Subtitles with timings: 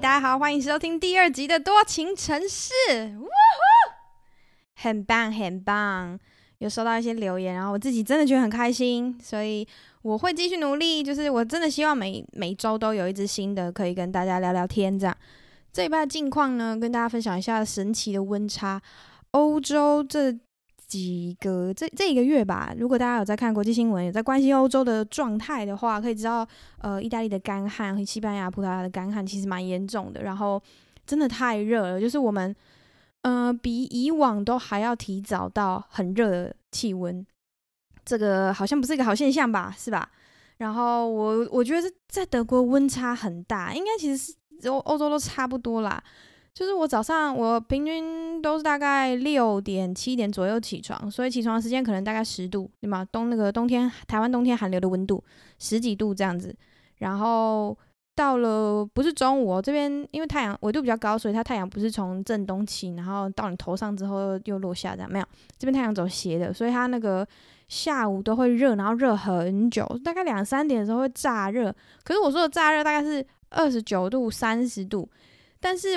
[0.00, 2.72] 大家好，欢迎收听第二集的多情城市，
[3.18, 3.30] 呜呼，
[4.76, 6.16] 很棒很棒，
[6.58, 9.66] 有收到一些留言，然后我自己真的觉得很开心，所以
[10.02, 15.16] 我会继续努力，就是我真的希望每每周都有一支新的可以跟大家聊聊天，这样。
[15.72, 18.80] 这礼拜的近况呢，跟大家分享一下神奇的温差，
[19.32, 20.38] 欧洲这。
[20.88, 30.22] 几个这这一个月吧，如果大家有在看国际新闻，有在关心欧洲的状态的话，可以知道，呃，意大利的干旱和西班牙、葡萄牙的干旱其实蛮严重的。
[30.22, 30.60] 然后
[31.06, 32.56] 真的太热了，就是我们，
[33.20, 37.24] 呃，比以往都还要提早到很热的气温，
[38.04, 39.74] 这个好像不是一个好现象吧？
[39.76, 40.10] 是吧？
[40.56, 46.02] 然后我我觉得在德国温差很大，应该其实是欧欧洲都差不多啦。
[46.58, 53.06] 就是我早上，我平均都是大概六点七点左右起床，所以起床时间可能大概十度，对吗？
[53.12, 55.22] 冬那个冬天，台湾冬天寒流的温度
[55.60, 56.52] 十几度这样子。
[56.96, 57.78] 然后
[58.16, 65.24] 到了不是中午哦，这边因为太阳纬度比较高，所以它太阳不是从正东起，然后到你头上之后又落下这样，没有，
[65.58, 67.24] 这边太阳走斜的，所以它那个
[67.68, 71.72] 下午都会热，然后热很久，大概两三点的时候会炸热。
[72.02, 75.08] 可是我说的炸热大概是二十九度、三十度，
[75.60, 75.90] 但是。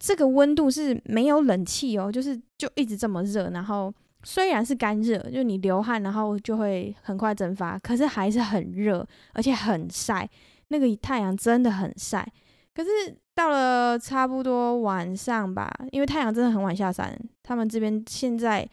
[0.00, 10.26] 这个温度是没有冷气哦，就是就一直这么热，然后虽然是干热，就你流汗，然后就会很快蒸发，可是还是很热，而且很晒，
[10.68, 12.26] 那个太阳真的很晒。
[12.74, 12.88] 可是
[13.34, 18.66] 到了差不多晚上吧，因为太阳真的很晚下山，他们这边现在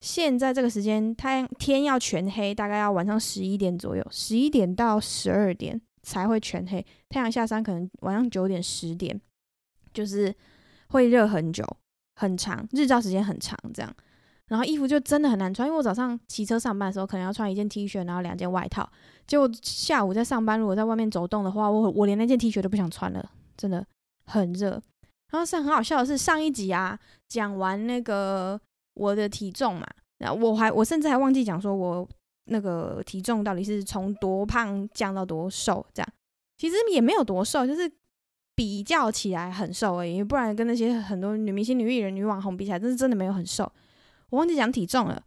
[0.00, 6.86] 现在这个时间，太阳天要全黑，大概要晚上十一点左右，十一点到十二点才会全黑。
[7.08, 9.20] 太阳下山可能晚上九点十点，
[9.92, 10.32] 就是。
[10.88, 11.64] 会热很久，
[12.16, 13.94] 很长，日照时间很长，这样，
[14.46, 15.68] 然后衣服就真的很难穿。
[15.68, 18.88] 因为我早上骑车上班的时候，可能要穿一件 T 恤，然后两件外套。
[19.26, 23.84] 结果下午在上班，如果在外面走动的话，我我连那件 T 恤都不想穿了，真的
[24.24, 24.70] 很热。
[25.30, 26.98] 然后是很好笑的是，上一集啊，
[27.28, 28.58] 讲完那个
[28.94, 29.86] 我的体重嘛，
[30.18, 32.08] 然后我还我甚至还忘记讲说我
[32.46, 36.08] 那个体重到底是从多胖降到多瘦，这样，
[36.56, 37.92] 其实也没有多瘦，就是。
[38.58, 43.62] 比较起来很瘦而已，不然跟那些很多女明星、女艺人、女网红比起来，真是真的没有很瘦。
[44.30, 45.22] 我忘记讲体重了。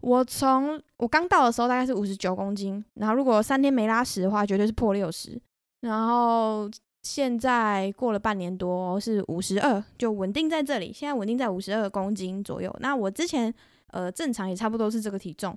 [0.00, 5.40] 我从我刚到的时候大概是五十九公斤，然后如果三天没拉屎的话，绝对是破六十。
[5.82, 6.68] 然后
[7.02, 10.92] 现在过了半年多是五十二，就稳定在这里。
[10.92, 12.76] 现在稳定在五十二公斤左右。
[12.80, 13.54] 那我之前
[13.92, 15.56] 呃正常也差不多是这个体重，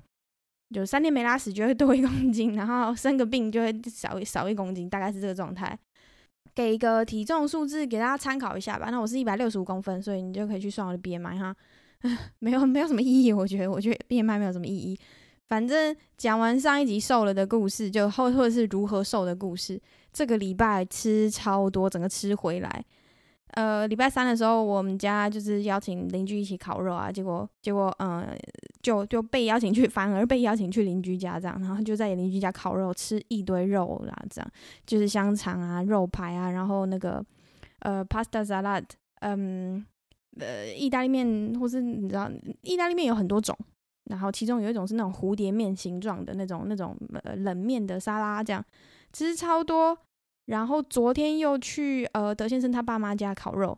[0.72, 5.76] 就三天没拉屎就会多一公斤，然后生个病就会少少一公斤，大概是这个状态。
[6.58, 8.88] 给一个体重数字给大家参考一下吧。
[8.90, 11.56] 那我是一百六十五公分，所以你就可以去算我的 BMI 哈。
[12.40, 14.98] 没有没有什么意义，我觉得我觉得 BMI 没有什么意义。
[15.48, 19.80] 反正讲完上一集瘦了的故事，就后或者是如何瘦的故事。
[20.12, 22.84] 这个礼拜吃超多，整个吃回来。
[23.54, 28.28] 呃，礼拜三的时候，我们家就是邀请邻居一起烤肉啊，结果结果，嗯、
[28.82, 34.52] 就就被邀请去， 反而被邀请去邻居家这样，然后就在邻居家烤肉，吃一堆肉啦，这样
[34.86, 37.24] 就是香肠啊、肉排啊，然后那个
[37.80, 38.84] 呃，pasta salad，
[39.22, 39.84] 嗯，
[40.40, 42.30] 呃，意大利面，或是你知道，
[42.62, 43.58] 意大利面有很多种，
[44.12, 48.64] 然后其中有一种是那种蝴蝶面形状的那种那种呃冷面的沙拉，这样
[49.14, 49.98] 吃超多。
[50.48, 53.78] 然后昨天又去呃德先生他爸妈家烤肉，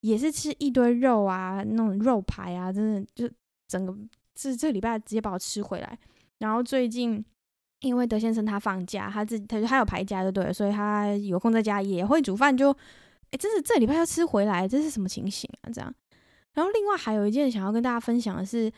[0.00, 3.28] 也是吃一堆肉啊，那种肉排啊，真的就
[3.68, 3.92] 整个
[4.34, 5.98] 这这礼拜直接把我吃回来。
[6.38, 7.24] 然后最近
[7.80, 12.78] 因为德先生他放假，他自他就他有排假就对，所以他有空在家也会煮饭就，就
[13.30, 15.70] 哎，真是这礼拜要吃回来，这是什么情形啊？
[15.72, 15.92] 这样。
[16.52, 18.70] 然后另外还有一件想要跟大家分享的是，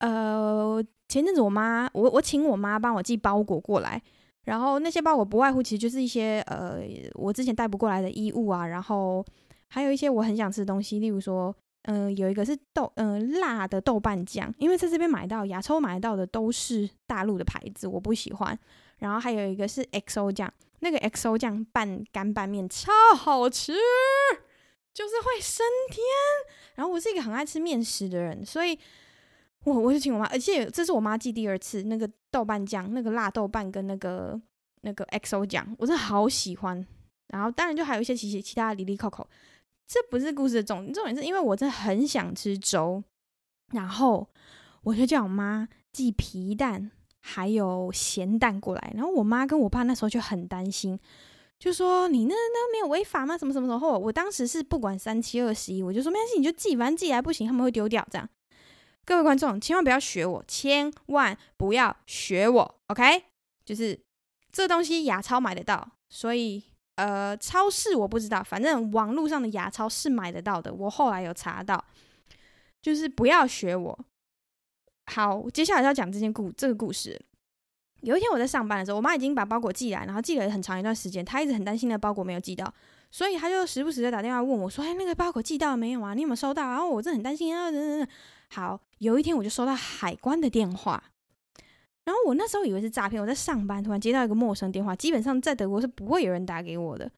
[0.00, 4.02] 呃，前阵子我妈我我请我妈帮我寄包裹过来。
[4.46, 6.80] 然后那些包裹不外乎其实就是一些呃
[7.14, 9.24] 我之前带不过来的衣物啊，然后
[9.66, 11.52] 还有一些我很想吃的东西，例如说，
[11.82, 18.56] 嗯、有一个是豆嗯、辣的豆瓣酱，因为在这边买到亚洲买到的都是大陆的牌子，我不喜欢。
[18.98, 23.72] 然后还有一个是 XO 酱，那个 XO 酱拌干拌面超好吃，
[24.94, 26.04] 就是会升天。
[26.76, 28.78] 然后我是一个很爱吃面食的人，所以。
[29.66, 34.40] 我我就请我妈，而且这是我妈寄第二次那个豆瓣酱，那个辣豆瓣跟那个
[34.82, 36.86] 那个 XO 酱，我真的好喜欢。
[37.28, 39.28] 然后当然就还有一些其其他的哩哩扣扣，
[39.88, 43.02] 这不是故事的重，重点是因为我真的很想吃粥，
[43.72, 44.28] 然后
[44.84, 48.92] 我就叫我妈寄皮蛋还有咸蛋过来。
[48.94, 50.96] 然后我妈跟我爸那时候就很担心，
[51.58, 53.36] 就说你那那没有违法吗？
[53.36, 53.98] 什么什么什么？
[53.98, 58.28] 我当时是不管三七二十一，我就说没关系，你就寄，反正寄来不行，他们会丢掉这样。
[59.06, 63.22] 各位观众，千万不要学我，千万不要学我，OK？
[63.64, 63.98] 就是
[64.50, 66.60] 这东西牙超买得到，所以
[66.96, 70.74] 呃，超市我不知道，反正网络上的牙超是买得到的。
[70.74, 71.82] 我后来有查到，
[72.82, 73.98] 就是不要学我。
[75.06, 77.20] 好，接下来要讲这件故这个故事。
[78.00, 82.74] 有一天我在上班的时候，我妈已经把包裹寄来，然后寄了很长一段时间，她一直很担心那包裹没有寄到，
[83.12, 86.12] 所以她就时不时的打电话问我，说：“哎，那个包裹寄到了没有啊？
[86.12, 88.08] 你有没有收到？”然后我真的很担心啊，等等等。
[88.48, 91.02] 好，有一天我就收到海关的电话，
[92.04, 97.10] 然后我那时候以为是诈骗，我在上班，突然接到一个陌生电话，基本上在德国是不会有人打给我的。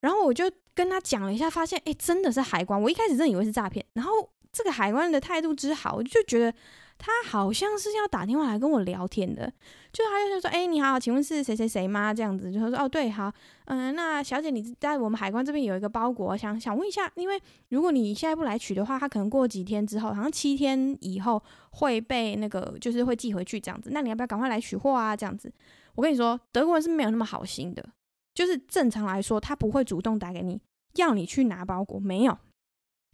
[0.00, 2.80] 然后我就跟他讲了一下，发现哎，真的是海关。
[2.80, 4.12] 我一开始真以为是诈骗，然后
[4.52, 6.54] 这个海关的态度之好，我就觉得。
[6.98, 9.52] 他好像是要打电话来跟我聊天的，
[9.92, 13.32] 就他就说：“哎、你好，请问是谁谁谁吗？”这样子，就说：“哦，对，好，
[13.64, 23.90] 嗯、那小姐你在我们海关这边有一个包裹，想想问一下，因为如果你现在不来取的话，他可能过几天之后，好像七天以后会被那个就是会寄回去这样子。
[23.92, 25.16] 那你要不要赶快来取货啊？
[25.16, 25.52] 这样子，
[25.96, 27.84] 我跟你说，德国人是没有那么好心的，
[28.34, 30.60] 就是正常来说，他不会主动打给你
[30.94, 32.38] 要你去拿包裹，没有。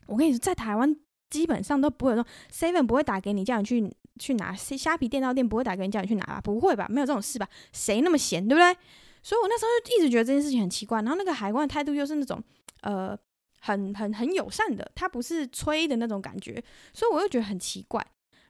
[0.07, 0.97] 我跟你说，在台湾。
[1.31, 6.41] 基本上都不会说，seven 不会打给你叫你去去拿，虾皮电脑店不会打给你叫你去拿吧？
[6.41, 6.87] 不会吧？
[6.89, 7.47] 没有这种事吧？
[7.71, 8.75] 谁那么闲，对不对？
[9.23, 11.03] 所以我那时候就一直觉得这件事情很奇怪。
[11.03, 12.43] 然后那个海关的态度又是那种
[12.81, 13.15] 呃
[13.61, 18.03] 很很很友善的，他不是催的那种感觉，所以我又觉得很奇怪。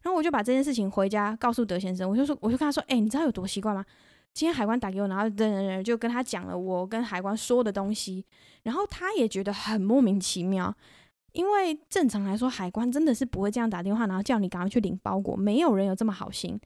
[0.03, 3.85] 然后我就把这件事情回家告诉德先生，我就说，我就跟他说，哎、你知道有多奇怪吗？
[4.39, 8.25] 今天海关打给我，然后人人人就跟他讲了我跟海关说的东西，
[8.63, 10.73] 然后他也觉得很莫名其妙。
[11.33, 16.57] 因为正常来说，海关真的是不会这样打电话，然后叫你赶快去领包裹，没有人有这么好心。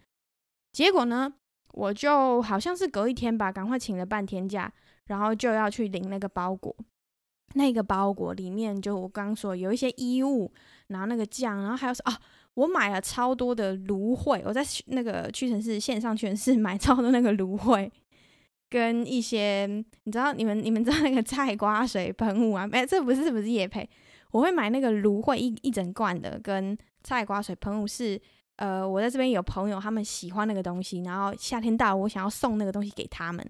[0.71, 1.33] 结果呢，
[1.73, 4.71] 我就好像是隔一天吧，赶快请了半天假，
[5.07, 6.77] 然后就要去领那个包裹。
[7.55, 10.53] 那个包裹里面就我刚刚说有一些衣物，
[10.89, 12.21] 然后那个酱，然后还有什么啊？
[12.55, 17.91] 我买了超多的芦荟，我在那个屈臣氏线上屈臣氏 买超多那个芦荟，
[18.69, 19.67] 跟一些
[20.05, 22.67] 你知道你们你们知道那个菜瓜水喷雾啊？
[22.67, 23.89] 没，这不是不是业配。
[24.33, 28.19] 我会买那个芦荟一一整罐的，跟菜瓜水喷雾是，
[28.57, 33.47] 呃，我在这边有朋友他们喜欢那个东西，然后夏天到了，我想要送那个东西给他们，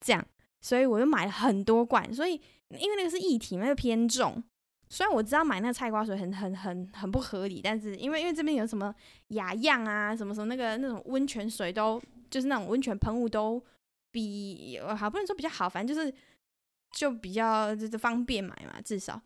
[0.00, 0.22] 这样，
[0.60, 2.32] 所以我就买了很多罐，所以
[2.78, 4.42] 因为那个是液体嘛，又偏重，
[4.88, 8.94] 虽然我知道买那个菜瓜水很很很很不合理，但是因为因为这边有什么
[9.28, 12.00] 雅漾啊，什么什么那个那种温泉水都
[12.30, 13.62] 就是那种温泉喷雾都
[14.10, 16.12] 比好不能说比较好，反正就是
[16.92, 19.20] 就比较就是方便买嘛，至少。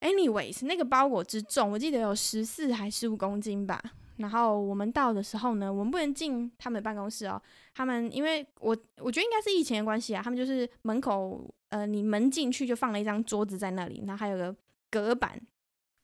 [0.00, 3.78] Anyways，那个包裹之重，我记得有十四还十五公斤吧。
[4.16, 7.40] 然后我们到的时候呢，我们不能进他们的办公室哦。
[7.74, 14.54] 他们因为我我觉得应该是疫情的关系啊，他们就是门口呃，你门进去就放了一张桌子在那里，然后还有个
[14.90, 15.40] 隔板。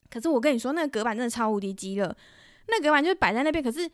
[0.08, 2.16] 可是我跟你说，那个隔板真的超无敌鸡肋，
[2.68, 3.62] 那隔板就是摆在那边。
[3.62, 3.90] 可是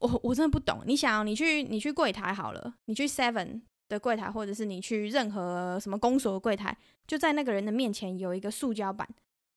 [0.00, 9.08] 我我真的不懂，你想你去你去柜台好了，你去 Seven 的柜台，或者是你去任何什么公所的柜台，就在那个人的面前有一个塑胶板。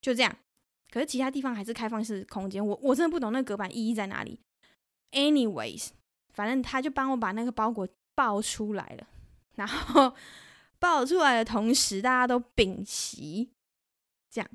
[0.01, 0.33] 就这样，
[0.89, 4.39] 可是其他地方还是开放式空间，我我真的不懂那个隔板意义在哪里。
[5.11, 5.89] Anyways，
[6.33, 7.85] 反正他就帮我把那个包裹
[8.15, 9.07] 抱出来了，
[9.55, 10.15] 然后
[10.79, 13.51] 抱出来的同时，大家都屏息，
[14.31, 14.49] 这样，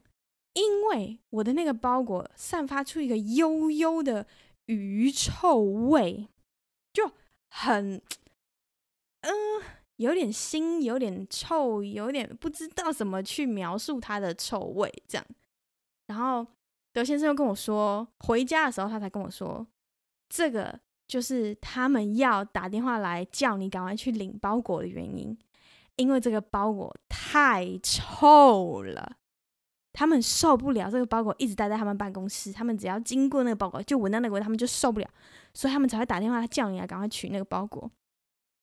[0.55, 4.27] 因为我的那个包裹散发出一个幽幽的
[4.67, 6.28] 鱼臭味，
[6.93, 7.11] 就
[7.50, 8.00] 很，
[9.21, 9.33] 嗯、
[9.97, 15.26] 有点腥，有点臭，有点不知道怎么去描述它的臭味，这样。
[16.07, 16.47] 然后
[16.93, 19.67] 德先生又跟我说，回家的时候他才跟我说，
[20.28, 20.78] 这个
[21.09, 25.37] 就是他们要打电话来叫你赶快去领包裹的原因，
[25.97, 29.17] 因为这个包裹太臭了，
[29.95, 35.09] 他们受不了这个包裹一直待在他们办公室，他们只要经过那个包裹就闻到那个味，他们就受不了，
[35.55, 37.91] 所以他们才会打电话叫你来赶快取那个包裹。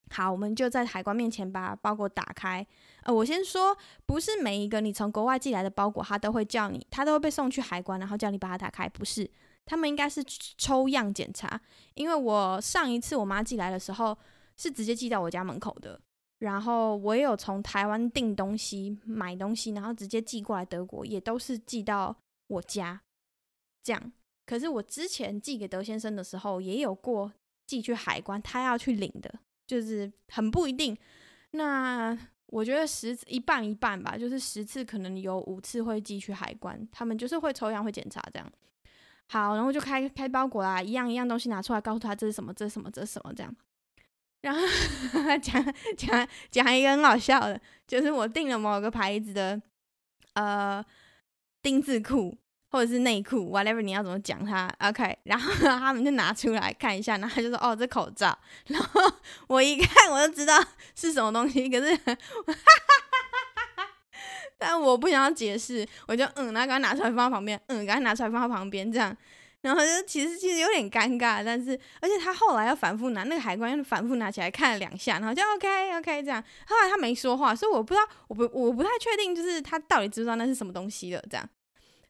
[0.09, 2.67] 好，我们就在海关面前把包裹打开。
[3.03, 3.73] 呃，我先说，
[4.05, 8.89] 不是每一个你从国外寄来的包裹，他都会叫你，他都会被送去海关，然后叫你把它打开。
[8.89, 9.31] 不是，
[9.65, 10.21] 他们应该是
[10.57, 11.57] 抽样检查。
[11.93, 14.17] 因为我上一次我妈寄来的时候，
[14.57, 15.97] 是直接寄到我家门口的。
[16.41, 22.15] 然后我也有从台湾订东西、买东西，然后直接寄过来德国，也都是寄到
[22.47, 22.99] 我家。
[23.83, 24.11] 这样，
[24.45, 27.31] 可是我之前寄给德先生的时候，也有过
[27.67, 29.33] 寄去海关，他要去领的。
[29.67, 30.97] 就是很不一定，
[31.51, 32.17] 那
[32.47, 38.51] 我觉得十一半一半吧，就是十次可能有五次会寄去海关，他们就是会抽样会检查这样。
[39.27, 43.55] 好，然后就开开包裹啦，一样一样东西拿出来，告诉他这是什么，这是什么，这是什么这样。
[44.41, 44.61] 然后
[45.41, 49.61] 讲讲讲一个很好笑的，就是我订了某个牌子的
[50.33, 50.83] 呃
[51.61, 52.37] 丁字裤。
[52.73, 58.33] 或者是内裤，whatever，你要怎么讲它？OK，然后他们就拿出来看一下，然后他就说：“哦，这口罩。”
[58.67, 59.01] 然后
[59.47, 60.57] 我一看，我就知道
[60.95, 61.67] 是什么东西。
[61.69, 63.87] 可是，哈哈哈哈
[64.57, 69.13] 但我不想要解释，我就嗯，然后赶快拿出来放在旁边，嗯，赶快拿出来放在旁边，这样，
[69.61, 81.49] 然后就其实其实有点尴尬，但是而且他后来要反复拿那个海关，又反复拿起来看了两下，然后就 OK OK 这样，后来他没说话，所以我不知道，我不我不太确定，就是他到底知不知道那是什么东西了，这样，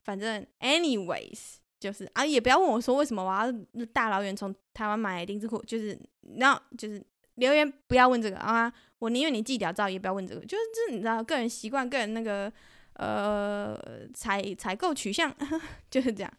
[0.03, 1.55] 反正 anyways。
[1.81, 3.51] 就是啊，也不要问我说为什么我要
[3.91, 5.99] 大老远从台湾买丁字裤，就是
[6.37, 7.03] 然后就是
[7.37, 12.53] 留言不要问这个啊，我宁愿你寄屌照也不要问这个，就是这你知道个人习惯，个人那个
[12.93, 13.75] 呃
[14.13, 15.35] 采采购取向
[15.89, 16.31] 就是这样。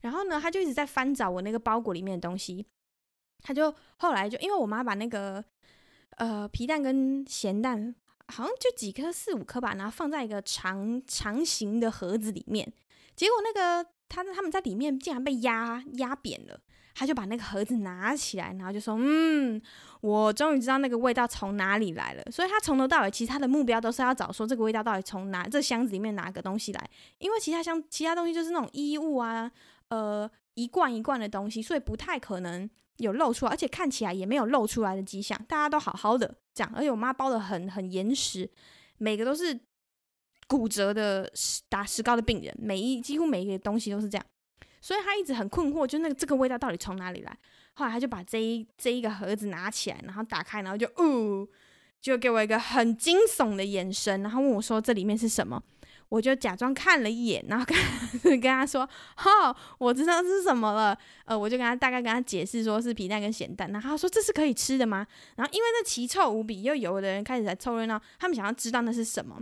[0.00, 2.66] 然后呢，他就一直在翻找我那个包裹里面的东西，
[3.42, 5.44] 他就后来就因为我妈把那个
[6.16, 7.94] 呃皮蛋跟咸蛋
[8.28, 12.72] 好像就几颗四五颗吧，然后放在一个长长形的盒子里面，
[13.14, 13.90] 结果那个。
[14.12, 16.60] 他他们在里面竟然被压压扁了，
[16.96, 19.62] 他就把那个盒子拿起来，然后就说：“嗯，
[20.00, 29.48] 我终于知道那个味道从哪里来了。”所以他从头到尾，其实他的目标都是要找说这个味道到底从哪这箱子里面拿个东西来，因为其他箱其他东西就是那种衣物啊，
[29.90, 38.50] 呃，一罐一罐的东西，所以不太可能有漏出来，而且看起来也没有漏出来的迹象，大家都好好的这样，而且我妈包的很很严实，
[38.98, 39.60] 每个都是。
[40.48, 41.32] 骨折的
[41.68, 44.26] 打石膏的病人，每一几乎每一个东西都是这样，
[44.80, 47.38] 所以他一直很困惑，就那个这个味道到底从哪里来？
[47.74, 51.46] 后来他就把这一这一个盒子拿起来，然后打开，然后就哦，
[52.00, 55.62] 就给我一个很惊悚的眼神，然后问我说这里面是什么？
[56.10, 57.76] 我就假装看了一眼，然后跟
[58.38, 58.86] 跟他说，
[59.16, 60.98] 哈，我知道是什么了。
[61.24, 65.06] 呃，我就跟他大概跟他解释说是皮蛋跟咸蛋，然后他说这是可以吃的吗？
[65.36, 69.40] 然后因为那奇臭无比，又有的人开始在凑热闹，他们想要知道那是什么。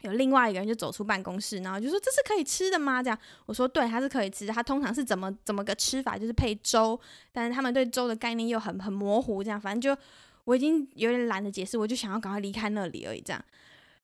[0.00, 3.16] 有另外一个人就走出办公室，然后就说：“这是可以吃的吗？”这样
[3.46, 4.52] 我说：“对，它是可以吃的。
[4.52, 6.18] 它通常是怎么怎么个吃法？
[6.18, 6.98] 就是配粥，
[7.30, 9.44] 但是他们对粥的概念又很很模糊。
[9.44, 9.96] 这样反正就
[10.42, 13.20] 我已经有点懒得解释，我就想要赶快离开那里而已。
[13.20, 13.40] 这样，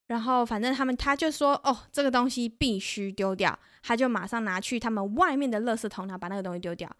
[0.09, 6.91] 然后反正他们他就说：‘哦，这个东西必须丢掉。’他就马上拿去他们外面的垃圾桶，然后把那个东西丢掉。”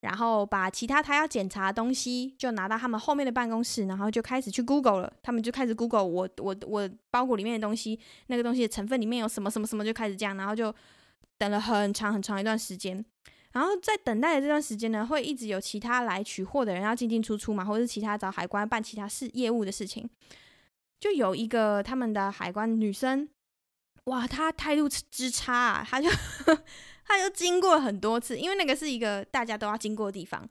[0.00, 5.12] 然后把其他他要检查的东西就拿到他们后面的办公室，然后就开始去 Google 了。
[5.22, 10.72] 他们就开始 Google 我我我包裹里面的东西，那个东西的成分里面有什么什么什么，就开始这样，然后就
[11.38, 13.04] 等了很长很长一段时间。
[13.52, 20.08] 然后在等待的这段时间呢，会一直有其他来取货的人要进进出出嘛，或者是其他找海关办其他事业务的事情。
[21.00, 23.28] 就有一个他们的海关女生，
[24.04, 26.08] 哇，她态度之差啊，她就。
[27.08, 30.44] 她就经过很多次，因为那个是一个大家都要经过的地方。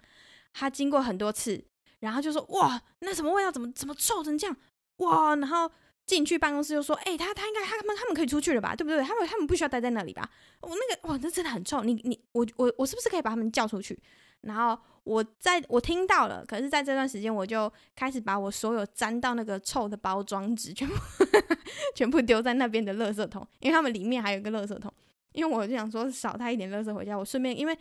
[0.54, 1.62] 她经过很多次，
[2.00, 3.52] 然后就说：“哇，那什么味道？
[3.52, 4.56] 怎么怎么臭成这样？
[5.00, 5.70] 哇！”然后
[6.06, 8.74] 进去办公室就说：“哎、欸，他他应该他们他们可以出去了吧？
[8.74, 9.04] 对不对？
[9.04, 10.32] 他们他们不需要待在那里吧？
[10.62, 11.84] 我那个哇，那真的很臭。
[11.84, 14.00] 你你我我我是不是可以把他们叫出去？”
[14.46, 20.96] 然后我在我听到了，可是在这段时间我就开始把我所有沾到那个臭的包装纸全部
[21.94, 24.92] 全部丢在那边的垃圾桶，因为他们里面还有一个垃圾桶。
[25.34, 27.78] 因为我就想说少带一点垃圾回家，我顺便因为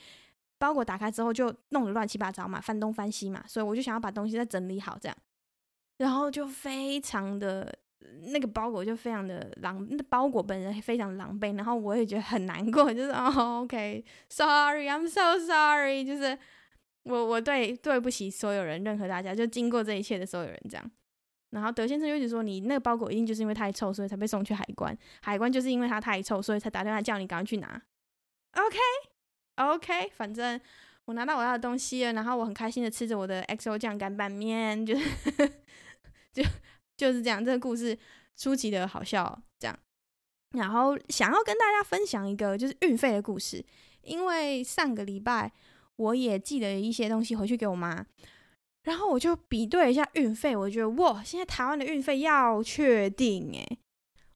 [0.58, 5.16] 包裹打开之后就弄得乱七八糟嘛，翻东翻西嘛，所以我就想要把东西再整理好这样，
[5.98, 7.72] 然后就非常的
[8.32, 16.36] 那个包裹就非常的狼，那包裹本人非常狼狈，然后我也觉得很难过，就是哦，OK，Sorry，I'm so sorry，就是
[17.04, 20.90] 我我对对不起所有人，任何大家，就经过这一切的所有人这样。
[21.50, 24.96] 然后德先生就一直说，你那个包裹一定就是因为太臭，所以才被送去海关。
[25.22, 27.80] 海关就是因为它太臭，所以才打电话叫你赶快去拿。
[28.54, 28.76] OK
[29.56, 30.60] OK，反正
[31.04, 35.06] 我拿到我要的东西了，然后我很开心的吃着我的 XO 酱干拌面，就是
[36.32, 36.42] 就
[36.96, 37.44] 就是这样。
[37.44, 37.96] 这个故事
[38.36, 39.78] 出奇的好笑，这样。
[40.52, 43.64] 然后想要跟大家分享一个就是运费的故事，
[44.02, 45.52] 因为上个礼拜
[45.96, 48.04] 我也寄了一些东西回去给我妈。
[48.84, 53.78] 然后我就比对一下运费，我觉得哇，现在台湾的运费要确定诶。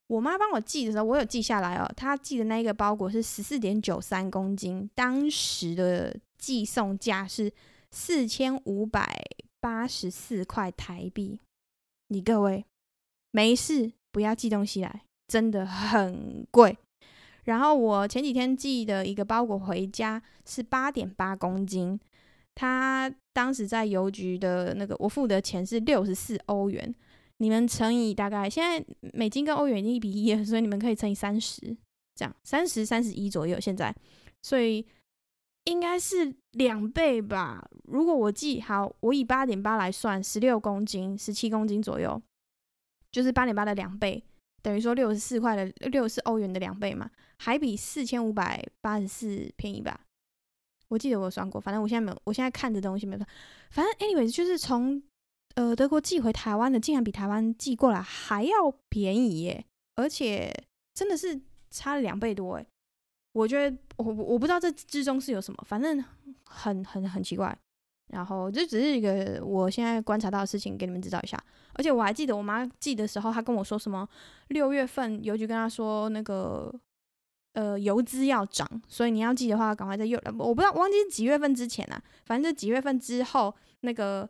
[0.07, 1.87] 我妈帮我寄的时候，我有记下来哦。
[1.95, 7.53] 她寄的那一个包裹是十四点九三公斤，当时的寄送价是
[7.91, 9.23] 四千五百
[9.59, 11.39] 八十四块台币。
[12.07, 12.65] 你各位
[13.29, 16.75] 没事不要寄东西来，真的很贵。
[17.49, 21.99] 然后我前几天寄的一个包裹回家是八点八公斤。
[22.53, 26.93] 他当时在邮局的那个，我付的钱是六十四欧元，
[27.37, 31.75] 你们乘以大概现在美金跟欧元已经一比一了，所以你们可以乘以三十，
[32.15, 33.95] 这样三十三十一左右现在，
[34.43, 34.85] 所以
[35.63, 37.65] 应该是两倍吧。
[37.85, 42.21] 如果我记好，我以八点八来算，十六公斤，十七公斤左右，
[43.11, 44.21] 就是八点八的两倍，
[44.61, 50.01] 等于说六十四块的六十四欧元的两倍嘛，还比四千五百八十四便宜吧。
[50.89, 53.25] 我记得我算过，反正我现在没有，我现在看的东西没有。
[53.71, 55.01] 反正 anyways 就是从
[55.55, 59.65] 呃德国寄回台湾的，竟然比台湾寄过来还要便宜耶！
[59.95, 60.51] 而且
[60.93, 62.65] 真的是差了两倍多诶。
[63.33, 66.03] 我觉得我我不知道这之中是有什么，反正
[66.45, 67.55] 很很很奇怪。
[68.11, 71.39] 然后这只是一个我现在观察到的事情，给你们知道一下。
[71.73, 74.09] 而且我还记得我妈寄的时候，她跟我说什么
[74.47, 76.73] 六月份邮局跟她说那个
[77.53, 80.19] 呃邮资要涨，所以你要寄的话，赶快在邮。
[80.37, 84.29] 我不知道忘记几月份之前啊，反正就几月份之后那个。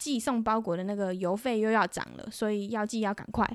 [0.00, 3.46] 寄送包裹的那个邮费又要涨了，所以要寄要赶快。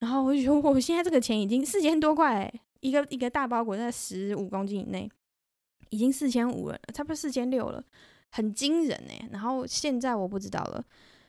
[0.00, 5.06] 然后我就觉得我现在这个钱已经四千多块，一个一个大包裹在十五公斤以内，
[5.90, 7.84] 已经四千五了，差不多四千六了，
[8.30, 9.28] 很惊人哎。
[9.30, 10.82] 然后现在我不知道了，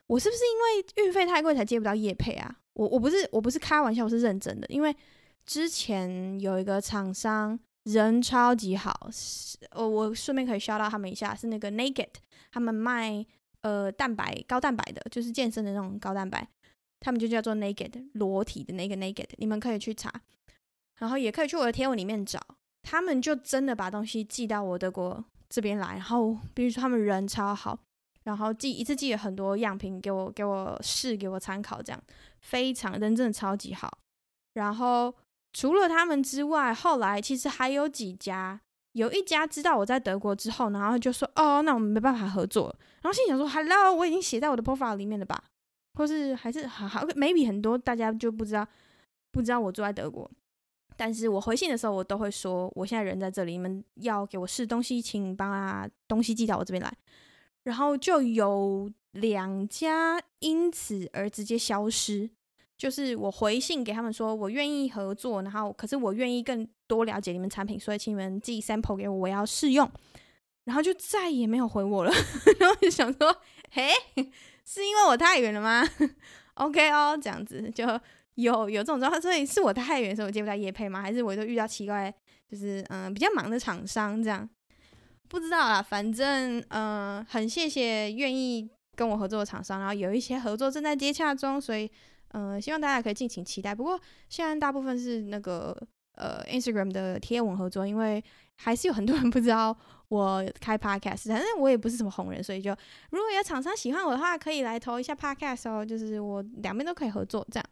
[0.08, 2.56] 我是不是因为运费太贵才接不到业配啊？
[2.76, 4.66] 我我不是我不是开玩笑，我是认真的。
[4.70, 4.96] 因为
[5.46, 9.10] 之前有一个厂商人超级好，
[9.76, 12.10] 我我顺便可以 shout 到他们一下，是那个 Naked，
[12.52, 13.26] 他们卖。
[13.62, 16.48] 呃，蛋白高蛋白的，就是健身的那种高蛋白，
[17.00, 20.14] 他们就叫做 Naked 裸体的那个 Naked，你们可以去查，
[21.00, 22.40] 然后也可以去我的贴文里面找，
[22.84, 27.80] 他们就真的把东西寄到我德国这边来，然后比如说他们人超好，
[28.26, 32.00] 然后寄一次寄了很多样品给我给我试给我参考，这样
[32.42, 33.98] 非常人真的超级好，
[34.54, 35.12] 然后
[35.56, 38.60] 除了他们之外，后来其实还有几家。
[38.92, 45.42] 有一家知道我在德国之后，然后就说：“哦，那我们没办法合作。”然后心想说：“Hello，我已经写在我的 profile 里面了吧？
[45.94, 48.68] 或是还是好好，maybe 很多大家就不知道，
[49.32, 50.30] 不知道我住在德国。
[50.98, 56.94] 但是我回信的时候，我都会说我现在人在这里，你们要给我试东西，请把东西寄到我这边来。
[57.64, 62.30] 然后就有两家因此而直接消失。”
[62.86, 69.90] 就是我回信给他们说，我愿意合作，然后可是我愿意更多了解你们产品，所以请你们寄 sample 给我，我要试用，
[70.66, 72.12] 然后就再也没有回我了。
[72.60, 73.36] 然后就想说，
[73.72, 73.90] 嘿，
[74.64, 75.84] 是因为我太远了吗
[76.54, 77.88] ？OK 哦，这样子就
[78.36, 81.02] 有有这种状况，所以是我太远，所以我接不到业配吗？
[81.02, 82.14] 还是我都遇到奇怪，
[82.48, 84.48] 就是嗯比较忙的厂商这样？
[85.28, 91.90] 不知道啦，反正嗯很谢谢愿意跟我合作的厂商，然后有一些合作正在接洽中，所以。
[92.38, 93.74] 嗯、希望大家可以敬请期待。
[93.74, 95.76] 不过现在大部分是那个
[96.16, 98.22] 呃 Instagram 的贴文合作，因为
[98.58, 99.76] 还是有很多人不知道
[100.10, 102.72] 我开 Podcast，反正我也不是什么红人，所以就
[103.12, 107.66] 如果有厂商喜欢我的话，可以来投一下 Podcast 哦，就是我两边都可以合作这样。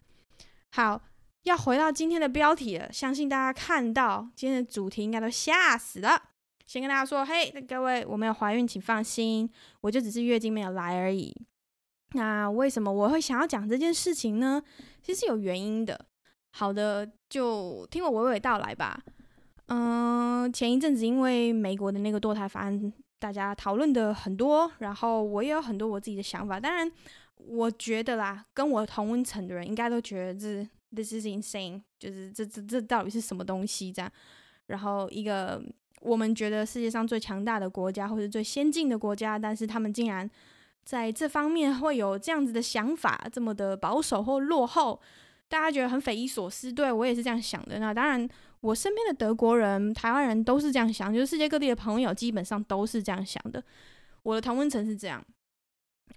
[0.71, 1.02] 好，
[1.43, 6.21] 要回到今天的标题了，相信大家看到今天的主题应该都吓死了。
[6.65, 9.49] 先跟大家说，嘿，各位，我没有怀孕，请放心，
[9.82, 11.36] 我就只是月经没有来而已。
[12.13, 14.62] 那为什么我会想要讲这件事情呢？
[15.02, 16.06] 其实有原因的。
[16.52, 19.04] 好的，就听我娓娓道来吧。
[19.67, 26.60] 嗯，前一阵子因为美国的那个堕胎法案，大家讨论的很多，然后我也有很多我自己的想法。
[26.60, 26.91] 当然，
[27.38, 34.12] 我觉得啦，跟我同温层的人应该都觉得这 this is insane，就是这这这到底是什么东西这样。
[34.67, 35.60] 然后一个
[36.02, 40.30] 我们觉得世界上最强大的国家或者最先进的国家，但是他们竟然。
[40.86, 45.00] 在这方面会有这样子的想法，这么的保守或落后，
[45.48, 46.72] 大家觉得很匪夷所思。
[46.72, 47.80] 对，我也是这样想的。
[47.80, 48.28] 那当然，
[48.62, 53.63] 我身边的德国人、台湾人都是这样想，就是世界各地的朋友基本上都是这样想的。
[54.24, 55.24] 我的同温层是这样。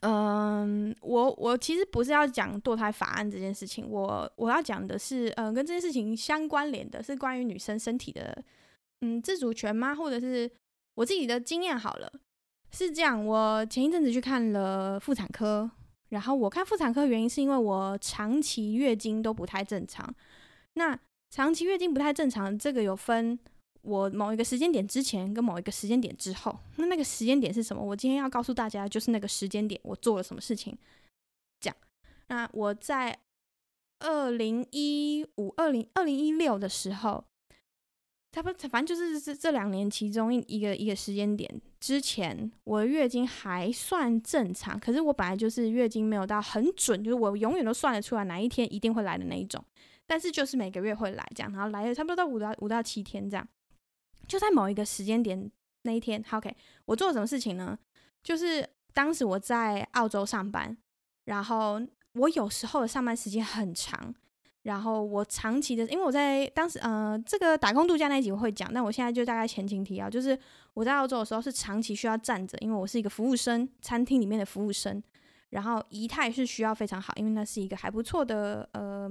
[0.01, 8.37] 嗯，我我其实不是要讲堕胎法案这件事情，我我要讲的是，嗯，跟这件事情相关联的是关于女生身体的，
[9.01, 9.95] 嗯，自主权吗？
[9.95, 10.51] 或者是
[10.97, 12.13] 我自己的经验好了。
[12.71, 15.71] 是这样，我前一阵子去看了妇产科，
[16.11, 20.15] 然后我看妇产科原因是因为我长期月经都不太正常。
[20.75, 20.99] 那
[21.31, 23.39] 长期月经不太正常，这个有分
[23.83, 26.59] 我某一个时间点之前跟某一个时间点之后。
[26.77, 27.83] 那那个时间点是什么？
[27.83, 30.77] 我今天要告诉大家，就是那个时间点我做了什么事情。
[31.61, 31.77] 这样，
[32.29, 33.19] 那我在
[34.01, 37.25] 二零一五、二零二零一六的时候。
[38.37, 44.79] 他不，反正就是这这两年其中一一个一个时间点之前，我的月经还算正常。
[44.79, 49.65] 可是我本来就是月经没有到很准，就是我永远都算得出来哪一天一定会来的那一种。
[50.07, 53.49] 但是就是每个月会来这样，然后来了差不多到五到五到七天这样。
[54.29, 55.51] 就在某一个时间点
[55.85, 57.79] 那一天，OK，我做了什么事情呢？
[58.23, 60.77] 就是当时我在澳洲上班，
[61.25, 61.81] 然后
[62.13, 64.15] 我有时候的上班时间很长。
[64.67, 70.37] 然后我长期的，因为我在当时，呃，这个打工度假那一集我会讲，但我现在就大概前情提要，就是
[70.75, 75.01] 我在澳洲的时候是长期需要站着，因为我是一个服务生，餐厅里面的服务生，
[75.51, 79.09] 然后仪态是需要非常好，因为那是一个还不错的呃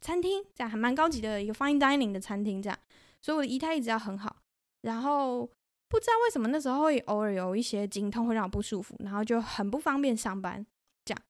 [0.00, 2.78] 餐厅，这样还蛮高级的一个 fine dining 的餐厅，这样，
[3.20, 4.34] 所以我的仪态一直要很好。
[4.80, 5.46] 然后
[5.86, 10.64] 不知道为什么那时候会偶尔有一些经痛会让我不舒服，然后就很不方便上班，
[11.04, 11.22] 这样，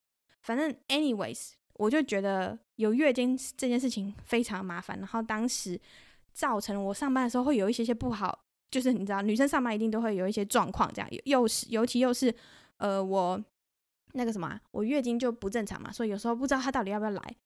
[0.42, 2.56] 反正 anyways，我就觉得。
[2.76, 5.80] 有月经这件事情非常麻烦，然后当时
[6.32, 12.34] 造成我上班的时候会有一些些不好，就是你知道，女生上班一定都会有一些状况，这样又是尤其又是
[12.78, 13.42] 呃我
[14.12, 17.36] 那个什么，我月经就不正常嘛，所以有时候不知道她到底要不要来，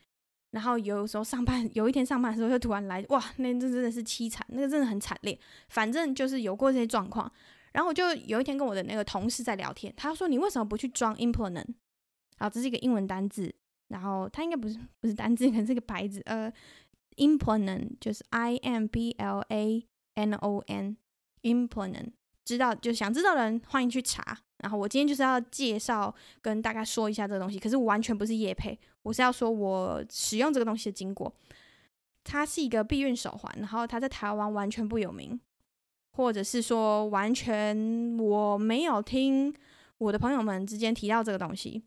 [0.53, 5.39] 然后有时候上班有一天上班的时候就突然来，哇，那这真的是凄惨，那个真的很惨烈，
[5.69, 7.31] 反正就是有过这些状况，
[7.73, 11.67] 然后我就有一天跟我的那个同事在聊天，他说你为什么不去装 implant？
[12.39, 13.55] 好，这是一个英文单字。
[13.89, 16.23] 然后它应该不是不是单字，可能是个牌子。
[16.27, 16.53] 呃
[17.17, 22.11] ，implant 就是 I M P L A N O N，implant
[22.45, 24.39] 知道就想知道的人欢迎去查。
[24.59, 31.33] 然后我今天就是要介绍跟大家说一下这个东西，可是完全不是业配，我是要说我使用这个东西的经过。
[32.25, 35.41] 它是一个避孕手环，然后它在台湾完全不有名，
[36.17, 39.55] 或者是说完全我没有听
[39.99, 41.85] 我的朋友们之间提到这个东西。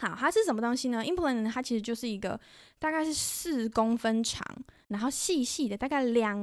[0.00, 2.40] 好，它是什么东西呢？Implant 它其实就是一个
[2.78, 4.42] 大概是四公分长，
[4.88, 6.38] 然后细细的，大概两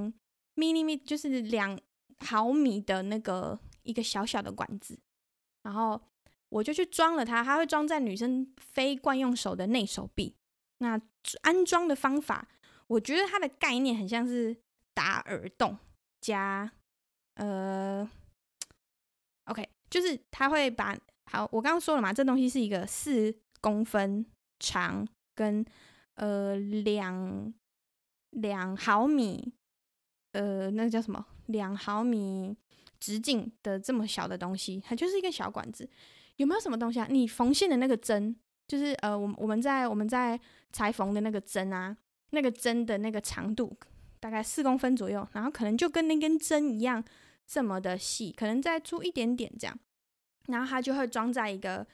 [0.53, 1.75] m i l i m e t 就是两
[2.19, 4.99] 毫米的那个一个小小的管子。
[5.63, 5.99] 然后
[6.49, 10.35] 我就去装了它，它会装在女生非惯用手的内手臂。
[10.77, 11.01] 那
[11.41, 12.47] 安装的方法，
[12.85, 14.55] 我觉得它的概念很像是
[14.93, 15.75] 打耳洞
[16.21, 16.71] 加
[17.33, 18.07] 呃
[19.45, 20.95] ，OK，就是它会把
[21.31, 23.35] 好，我刚刚说了嘛，这东西是一个四。
[23.61, 24.25] 公分
[24.59, 25.65] 长跟
[26.15, 27.53] 呃两
[28.31, 29.53] 两毫米
[30.33, 32.55] 呃那个叫什么两毫米
[32.99, 35.89] 直径的这么小的东西，它就是一个小管子。
[36.37, 37.07] 有没有什么东西啊？
[37.09, 38.35] 你缝线的那个针，
[38.67, 40.39] 就是呃我我们在我们在
[40.71, 41.95] 裁缝的那个针啊，
[42.31, 43.75] 那个针的那个长度
[44.19, 47.03] 大概四公分左右，然后可能就跟那根针一样
[47.45, 49.79] 这么的细，可能再粗一点点这样，
[50.47, 51.85] 然后它就会装在一个。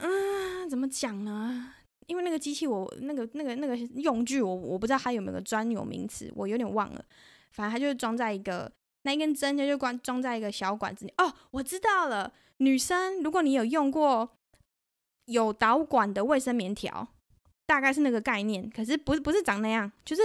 [0.00, 1.74] 啊，怎么讲呢？
[2.06, 7.04] 因为那个机器我，那个那个那个用具我，我不知道它有没有个专有名词，我有点忘了。
[7.52, 8.70] 反正它就是装在一个
[9.02, 11.12] 那一根针，就就关装在一个小管子里。
[11.18, 12.32] 哦，我知道了。
[12.56, 14.28] 女生，如果你有用过
[15.26, 17.06] 有导管的卫生棉条，
[17.66, 18.68] 大概是那个概念。
[18.68, 20.22] 可是不是不是长那样，就是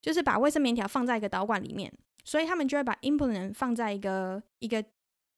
[0.00, 1.92] 就是把卫生棉条放在一个导管里面，
[2.24, 4.84] 所以他们就会把 implant 放在一个一个。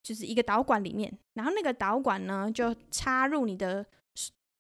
[0.05, 3.85] 就是一个导管里面，然后那个导管呢，就插入你的，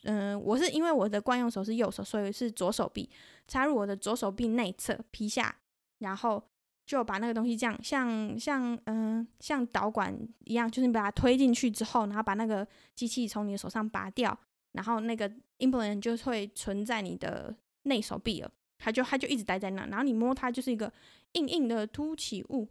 [0.04, 3.10] 嗯、我是因为我的惯用手是右手，所以是左手臂，
[3.46, 5.54] 插入我的左手臂内侧皮下，
[5.98, 6.42] 然后
[6.86, 14.36] 就把那个东西这样，像像嗯、像导管一样，就是你把它推进去之后，然后把那个机器从你的手上拔掉，
[14.72, 20.90] 然后那个 implant 就会存在你的内手臂了，它就它就一直待在那，然后你摸它就是一个
[21.32, 22.66] 硬硬的凸起物。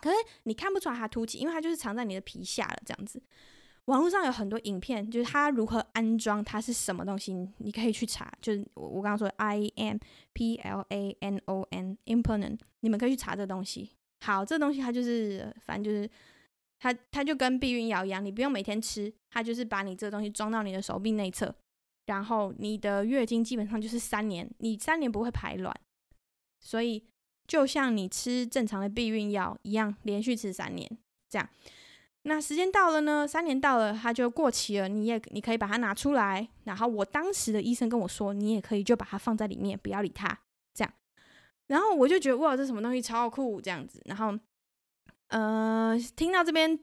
[0.00, 3.22] 可是你看不出来它凸起，因为它就是藏在你的皮下了，这样子。
[3.86, 8.32] 网络上有很多影片，就是它如何安装，它是什么东西，你可以去查。
[8.40, 9.98] 就是我我刚刚说的 I M
[10.32, 13.90] P L A N O N implant，你们可以去查这东西。
[14.20, 16.08] 好，这东西它就是，反正就是
[16.78, 21.52] 它它就跟避孕药一样，你不用每天吃，它就是把你这东西装到你的手臂内侧，
[22.06, 25.76] 然后你的月经基本上就是三年，你三年不会排卵，
[26.60, 27.04] 所以。
[27.46, 30.90] 就像你吃正常的避孕药一样，连续吃三年，
[31.28, 31.48] 这样。
[32.24, 33.26] 那时间到了呢？
[33.26, 34.86] 三年到了，它就过期了。
[34.86, 36.48] 你也你可以把它拿出来。
[36.62, 40.38] 然后我当时的医生跟我说，你也可以就把它放在里面，不要理它，
[40.72, 40.92] 这样。
[41.66, 44.00] 然后我就觉得哇，这什么东西超酷，这样子。
[44.04, 44.38] 然后，
[45.28, 46.78] 呃，听到这边，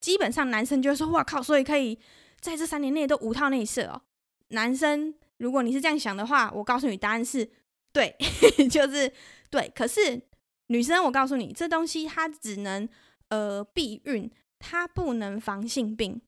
[0.00, 1.98] 基本上男生就说，哇靠，所以可以
[2.40, 4.00] 在这三年内都无套内射哦。
[4.48, 7.46] 男生，如果你是这样想的话，我告诉你答案是
[7.92, 8.16] 对，
[8.70, 9.12] 就是。
[9.50, 10.20] 对，可是
[10.68, 12.88] 女生，我告诉你，这东西它只能
[13.28, 16.20] 呃避孕，它不能防性病，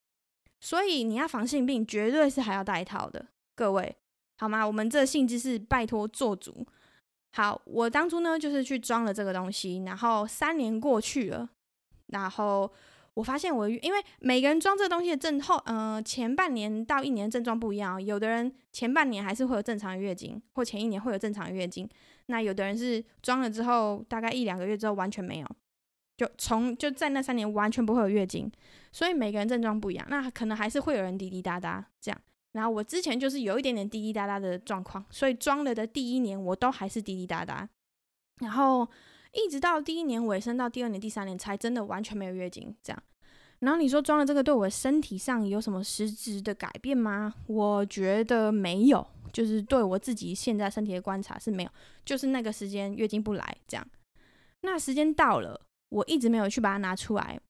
[0.60, 3.96] 所以你要防性病，绝对是还要戴套的，各位，
[4.38, 4.66] 好吗？
[4.66, 6.66] 我们这性知识拜托做足。
[7.32, 11.50] 好，我当初呢就是去装了这个东西，然后三年过去了，
[12.06, 12.72] 然后。
[13.14, 18.02] 我发现我因为每个人装这个东西的症候，呃，前半年到一年症状不一样。
[18.02, 21.86] 有的人前半年还是会有正常的月经，或前一年会有正常的月经。
[22.30, 25.46] 那有的人是装了之后，大概一两个月之后完全没有，
[26.16, 28.50] 就从就在那三年完全不会有月经。
[28.92, 32.20] 所以每个人症状不一样，那可能还是会有人滴滴答答这样。
[32.52, 37.68] 然后我之前就是有一点点滴滴答答的状况，所以装了的第一年我都还是滴滴答答，
[38.40, 38.88] 然后
[39.32, 43.02] 一直到第一年尾声到第二年、第三年才真的完全没有月经这样。
[43.60, 47.34] 然后你说装了这个对我身体上有什么实质的改变吗？
[47.46, 51.70] 我觉得没有，就是对我自己现在身体的观察是没有，
[52.04, 53.86] 就是那个时间月经不来这样。
[54.62, 57.40] 那时间到了，我一直没有去把它拿出来。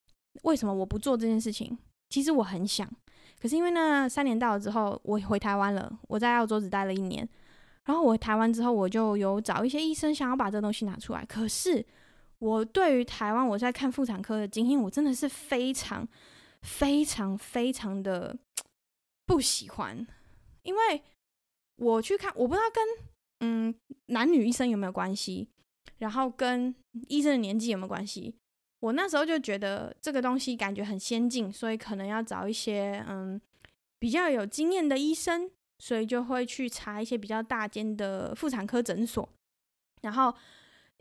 [0.42, 1.76] 为什么我不做这件事情？
[2.08, 2.88] 其实我很想，
[3.40, 7.28] 可是因为那三年到了之后，我回台湾了，我在澳洲只待了一年，
[7.84, 11.24] 然后我台湾之后，我就有找一些医生想要把这东西拿出来。
[11.24, 11.84] 可是
[12.38, 16.06] 我对于台湾我在看妇产科的经验，我真的是非常、
[16.62, 18.36] 非常、非常的
[19.26, 20.06] 不喜欢，
[20.62, 21.02] 因为
[21.80, 22.84] 我去看，我不知道跟
[23.40, 23.74] 嗯
[24.06, 25.48] 男女医生有没有关系，
[25.98, 26.74] 然后跟
[27.08, 28.36] 医生的年纪有没有关系。
[28.80, 33.40] 我那时候就觉得这个东西感觉很先进，所以可能要找一些嗯
[33.98, 35.50] 比较有经验的医生。
[35.82, 39.26] 所以就会去查一些比较大间的妇产科诊所，
[40.02, 40.34] 然后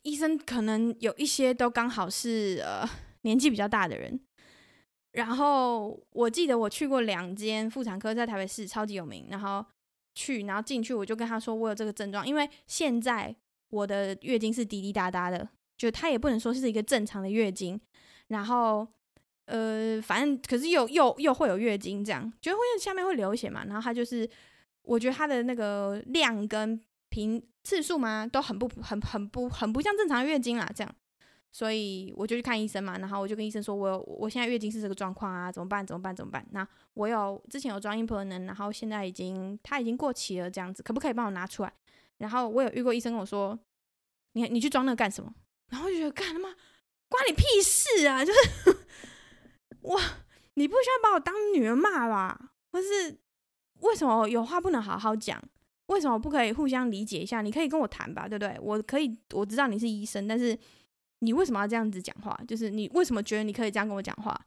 [0.04, 2.89] 医生可能有一些都刚好是呃
[3.24, 4.18] 年纪比较大的人。
[5.12, 9.28] 然后我记得我去过两间妇产科，在台北市超级有名。
[9.30, 9.65] 然后
[10.13, 13.36] 去，然后进去，我就跟他说我有这个症状，因为现在
[13.69, 17.80] 我的月经是滴滴答答的，就他也不能说是一个正常的月经。
[18.28, 18.88] 然后
[19.45, 23.65] 呃，反正可是又又又会有月经这样，就会下面会流血嘛。
[23.65, 24.30] 然后他就是。
[24.84, 30.95] 我觉得他的那个量跟频次数嘛，都很不很很不很不像正常月经啦，这样，
[31.51, 35.85] 所以我就去看医生嘛，然后我就跟医生说，我有我现在月经是这个状况啊，怎么办？
[35.85, 36.15] 怎么办？
[36.15, 36.45] 怎么办？
[36.51, 41.73] 那我有之前有装 implant，然后现在已经它已经过期了，这样子，可不可以帮我拿出来？
[42.17, 43.57] 然后我有遇过医生跟我说，
[44.33, 45.33] 你你去装那个干什么？
[45.69, 46.49] 然后我就觉得干他妈
[47.07, 48.23] 关你屁事啊！
[48.25, 48.39] 就是
[49.81, 49.99] 哇，
[50.55, 52.51] 你不需要把我当女儿骂吧？
[52.71, 53.19] 或是？
[53.81, 55.41] 为什么有话不能好好讲？
[55.85, 57.41] 为什么不可以互相理解一下？
[57.41, 58.59] 你可以跟我谈吧，对不对？
[58.62, 60.59] 我可以，我知道你是医生，但是
[61.19, 62.38] 你为什么要这样子讲话？
[62.47, 64.39] 就是你为什么觉得你可以这样跟我讲话？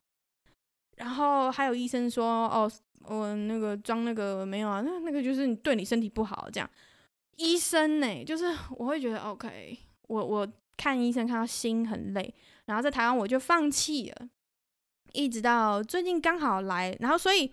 [0.96, 2.70] 然后还有医生说：“哦，
[3.04, 6.70] 我那个装那个没有啊，那那个就是你对你身体不好这样。”
[7.36, 12.34] 医生呢、就是我会觉得 OK，我我看医生看到心很累，
[12.66, 14.28] 然后在台湾我就放弃了，
[15.12, 17.50] 一直到最近刚好来，然后所以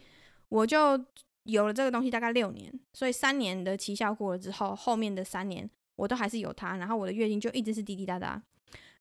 [0.49, 1.05] 我就。
[1.43, 8.39] 有了这个东西大概六年，所以三年的期效过了之后，后面的三年我都还是有它，然后我的月经就一直是滴滴答答。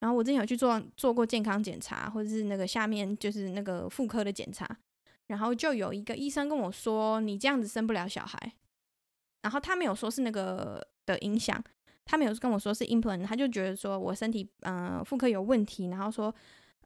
[0.01, 4.69] 然后我之前有去做做过健康检查，或者是那个下面就是那个妇科的检查，
[5.27, 8.53] 然后就有一个医生跟我说：“你这样子生不了小孩。”
[9.43, 11.63] 然后他没有说是那个的影响，
[12.05, 16.35] 他没有跟我说是 implant，他就觉得说我身体嗯妇科有问题，然后说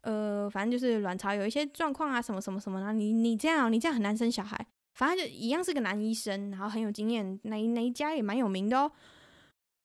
[0.01, 4.65] 呃反正就是卵巢有一些状况啊什么什么什么，然后你你这样你这样很难生小孩。
[4.95, 8.91] 反正就一样是个男医生，然后很有经验，哪哪一家也蛮有名的哦。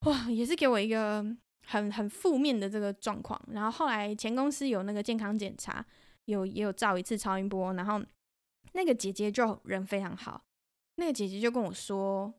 [0.01, 1.25] 哇，也是给我一个
[1.71, 3.41] 很很负面的这个状况。
[3.53, 5.85] 然后后来前公司有那个健康检查，
[6.25, 8.03] 有也有照一次超音波，然后
[8.73, 10.43] 那个姐姐就人非常好，
[10.97, 12.33] 那个姐姐就跟我说：“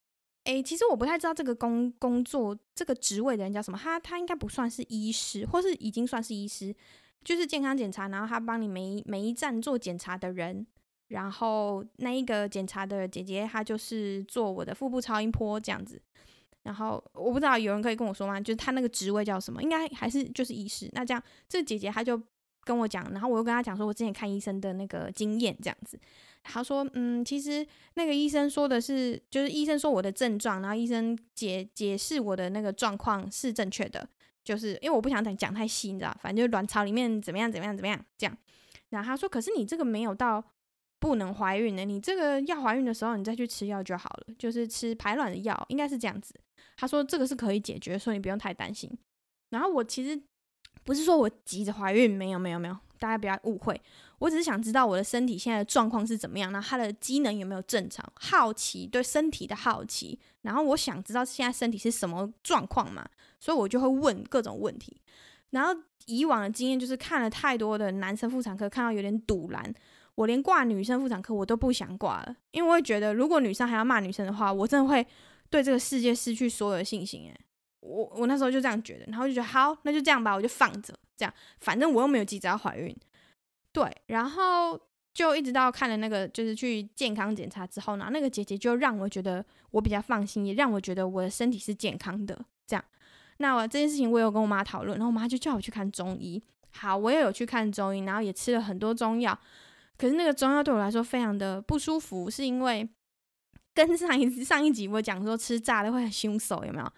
[0.46, 6.76] 诶，其实我不太知道这个工工作这个职位的人叫什么，他他应该不算是医师，或是已经算是医师，
[7.24, 10.66] 就是健康检查，然后他帮你每一每一站做检查的人。”
[11.10, 16.00] 然后那一个检查的姐姐，她就是做我的腹部超音波这样子。
[16.64, 18.40] 然后我不知道有人可以跟我说吗？
[18.40, 19.64] 就是她那个职位叫什么？
[19.64, 20.90] 应该还是就是医师。
[20.94, 22.22] 那这样，这姐姐她就
[22.64, 26.00] 跟我讲，然后我又跟她讲说，我之前看医生的那个经验这样子。
[26.44, 34.08] 她说，嗯，其实那个医生说的是，就是医生说我的症状，然后医生解解释我的那个状况是正确的。
[34.44, 38.38] 就是因为我不想讲讲太细，你知道，反正就卵巢里面怎么样怎么样怎么样这样。
[38.90, 40.44] 然后她说，可是你这个没有到。
[41.00, 46.34] 不能怀孕的，你这个要怀孕的时候，你再去吃药就好了，就是吃排卵的药，应该是这样子。
[46.76, 48.90] 他说这个是可以解决，所以你不用太担心。
[49.50, 50.22] 然后我其实
[50.84, 53.82] 不是说我急着怀孕，没有没有没有，大家不要误会，
[54.20, 60.20] 我只是想知道我的身体现在的状况是怎么样，那它的机能有没有正常，好奇，对身体的好奇。
[60.42, 63.08] 然后我想知道现在身体是什么状况嘛，
[63.40, 65.02] 所以我就会问各种问题。
[65.52, 69.74] 然后以往的经验就是看了太多的男生妇产科，看到有点堵拦。
[70.20, 75.06] 我连挂女生妇产科我都不想挂了，因为我会觉得，如果女生还要骂女生的话，我真的会
[75.50, 77.30] 对这个世界失去所有的信心。
[77.30, 77.40] 哎，
[77.80, 82.94] 我我那时候就这样觉得，然后就觉得好，那就这样吧，我就放着，这样反正我又没有急着要怀孕。
[83.72, 84.78] 对，然后
[85.14, 92.38] 就一直到看了那个，就是去健康检查之后呢，那个姐姐就让我觉得我比较放心，也让我觉得我的身体是健康的。
[92.68, 92.84] 这样，
[93.38, 96.44] 那我这件事情我有跟我妈讨论，然后我妈就叫我去看中医。
[96.72, 99.40] 好，我也有去看中医，然后也吃了很多中药。
[100.00, 102.88] 可是那个中药对我来说非常的不舒服，是因为
[103.74, 106.90] 跟上一上一集我讲说吃炸的会很凶手，有没有？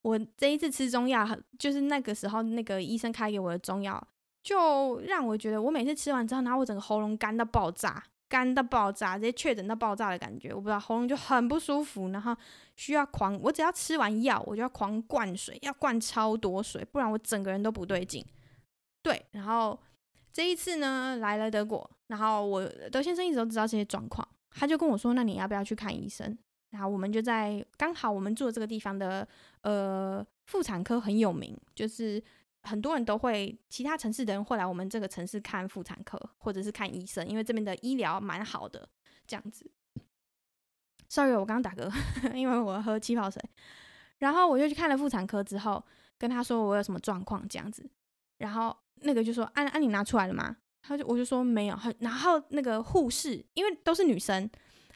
[0.00, 4.02] 我这一次吃中药，就是那个时候那个医生开给我的中药，
[4.42, 12.34] 就让我觉得我每次吃完之后，然后我整个喉咙干到爆炸，干到爆炸，直接确诊到爆炸的感觉，我不知道喉咙就很不舒服，然后
[12.74, 18.24] 需要狂，我只要吃完药，我就要狂灌水，要灌超多水，不然我整个人都不对劲。
[19.02, 19.78] 对，然后。
[20.32, 26.36] 这一次呢，来了德国，然后我德先生一直都知道这些状况，他就跟我说：“那你要不要去看医生？”
[26.70, 29.26] 然后我们就在刚好我们住的这个地方的
[29.62, 32.22] 呃妇产科很有名，就是
[32.62, 38.88] 很多人都会，其他城市的人会来我们这个城市看妇产科或者是看医生，因为这边的医疗蛮好的
[39.26, 39.70] 这样子。
[41.08, 41.90] Sorry，我刚刚打嗝，
[42.34, 43.40] 因为我喝气泡水。
[44.18, 45.84] 然后我就去看了妇产科之后，
[46.18, 47.88] 跟他说我有什么状况这样子，
[48.38, 51.78] 然后那个就说：“啊啊，你拿出来了吗？”他就我就说没有。
[51.98, 54.48] 然后那个护士，因为都是女生，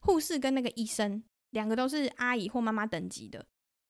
[0.03, 3.45] 护士跟那个医生两个都是阿姨或妈妈等级的，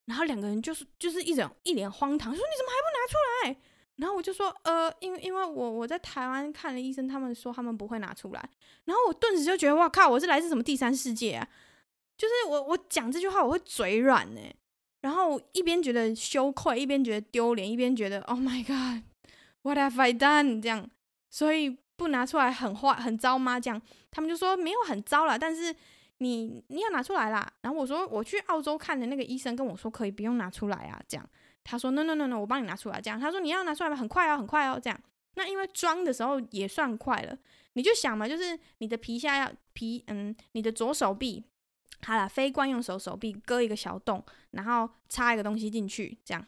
[0.06, 3.16] 然后两个人就是就是一种一脸荒唐，说：“你怎么还不拿出
[3.52, 3.60] 来？”
[3.96, 8.50] 然后我就说：“呃，因为因为我我在台湾看了医生，他们说他们不会拿出来。”
[8.86, 11.48] 然后我顿时就觉得哇靠，我是来自什么第三世界啊？
[12.16, 14.40] 就是我我讲这句话我会嘴软呢。
[15.02, 20.60] 然后一边觉得羞愧，一边觉得丢脸，一边觉得 Oh my God，What have I done？
[20.60, 20.90] 这样，
[21.30, 23.60] 所以不拿出来很坏很糟吗？
[23.60, 23.78] 这样，
[24.10, 25.74] 他们就说没有很糟啦，但是
[26.16, 27.46] 你你要拿出来啦。
[27.60, 31.30] 然后我说我去澳洲看的那个医生跟我说可以不用拿出来啊，这样。
[31.62, 32.98] 他说 No No No No，我帮你拿出来。
[32.98, 33.94] 这样，他说你要拿出来吗？
[33.94, 34.98] 很快哦，很快哦，这样。
[35.34, 37.36] 那因为装的时候也算快了，
[37.74, 41.44] 你就想嘛，就是你的皮下要皮，嗯，你的左手臂。
[42.02, 46.44] 好了，非惯用手手臂割一个小洞，然后插一个东西进去，这样。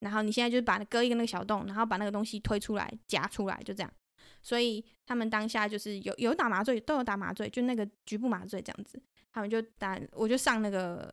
[0.00, 3.90] 然后你现在就是把割一个那个小洞，然后把那个东西推出来夹出来，就这样。
[4.42, 9.00] 所以他们当下就是有有打麻醉，都有打麻醉，就那个局部麻醉这样子。
[9.30, 11.12] 他们就打，我就上那个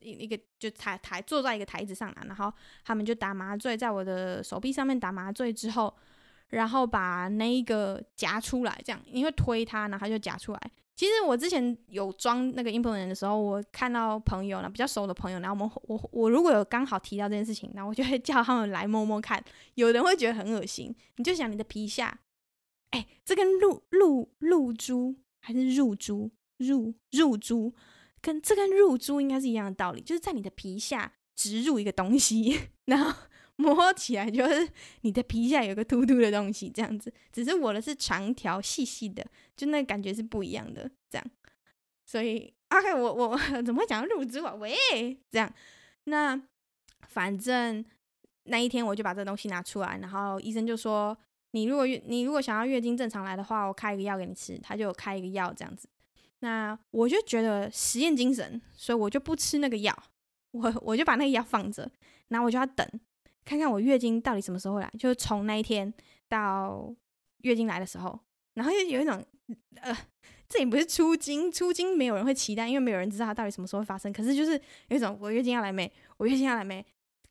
[0.00, 2.52] 一一个就台台坐在一个台子上，然后
[2.84, 5.92] 他们就打麻醉，在我的手臂上面打麻醉之后，
[6.50, 10.60] 然后把那一个夹出来，这样，因为推它，然后它就夹出来。
[10.94, 19.42] 其实我之前有装那个 implant 的时候，我看到朋友呢，比较熟的朋友，然后我们我我如果有刚好提到这件事情，然后我就会 叫他们来摸摸看。
[19.74, 22.16] 有人会觉得很恶心，你就想你的皮下，
[22.90, 27.74] 哎，这跟露露露珠还是入珠入入珠，
[28.20, 33.14] 跟这跟入珠应该是一样的道理，就是在你的皮下植入一个东西， 然后。
[33.56, 34.68] 摸起来就是
[35.02, 37.14] 你的皮下有个凸凸的东西，这样子。
[37.30, 39.24] 只是我的是长条细细的，
[39.56, 41.24] 就那感觉是不一样的，这样。
[42.04, 44.52] 所以，OK，我我 怎么会讲入珠啊？
[44.56, 44.74] 喂，
[45.30, 45.54] 这样。
[46.06, 46.42] 那
[47.06, 47.84] 反正
[48.46, 51.16] 那一天我就把这东西拿出来，然后医生就说
[51.54, 55.88] ：“你如果月你如果想要月经正常来的话，我开一个药给你吃。”他就开一个药这样子。
[56.40, 59.96] 那我就觉得实验精神，所以我就不吃那个药，
[60.50, 61.88] 我我就把那个药放着，
[62.26, 62.86] 然后我就要等。
[63.44, 65.94] 看看我月经到底什么时候来，就是从那一天
[66.28, 66.92] 到
[67.42, 68.18] 月经来的时候，
[68.54, 69.24] 然后又有一种
[69.80, 69.96] 呃，
[70.48, 74.12] 这也不是初经，初经没有人会期待，因为没有人知道它到底什么时候会发生。
[74.12, 76.84] 可是就是有一种我月经要来没，我月经要来没，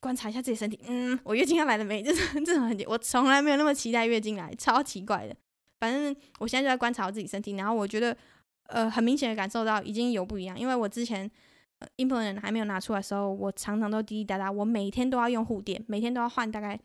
[0.04, 2.84] 观察一下自己身体，嗯，我月经要来了没，就 是这种感觉。
[2.86, 5.34] 我从来没有那么期待月经来，超奇怪的。
[5.80, 8.14] 反正我现在就在观察我自己身体，然后我觉得
[8.66, 11.30] 呃很明显的感受到已经有不一样，因为我之前。
[11.98, 16.80] implant 还没有拿出来的时候，我常常都滴滴答答，我每天都要用护垫，每天都要换大概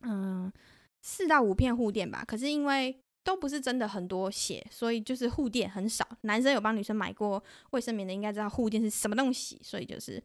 [0.00, 0.52] 嗯
[1.00, 2.22] 四到五片护垫吧。
[2.26, 6.06] 可是因为都不是真的很多血，所以就是护垫很少。
[6.22, 10.22] 男生有帮女生买过卫生棉的，应该知道护垫是什么东西，所以就是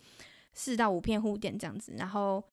[0.53, 1.93] 四到五片护垫这样子。
[1.97, 2.43] 然后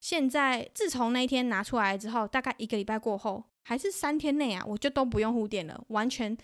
[0.00, 6.36] 现在自从那一天拿出来之后，大概一个礼拜过后，还是三天内啊，我就都不用护垫了，完全。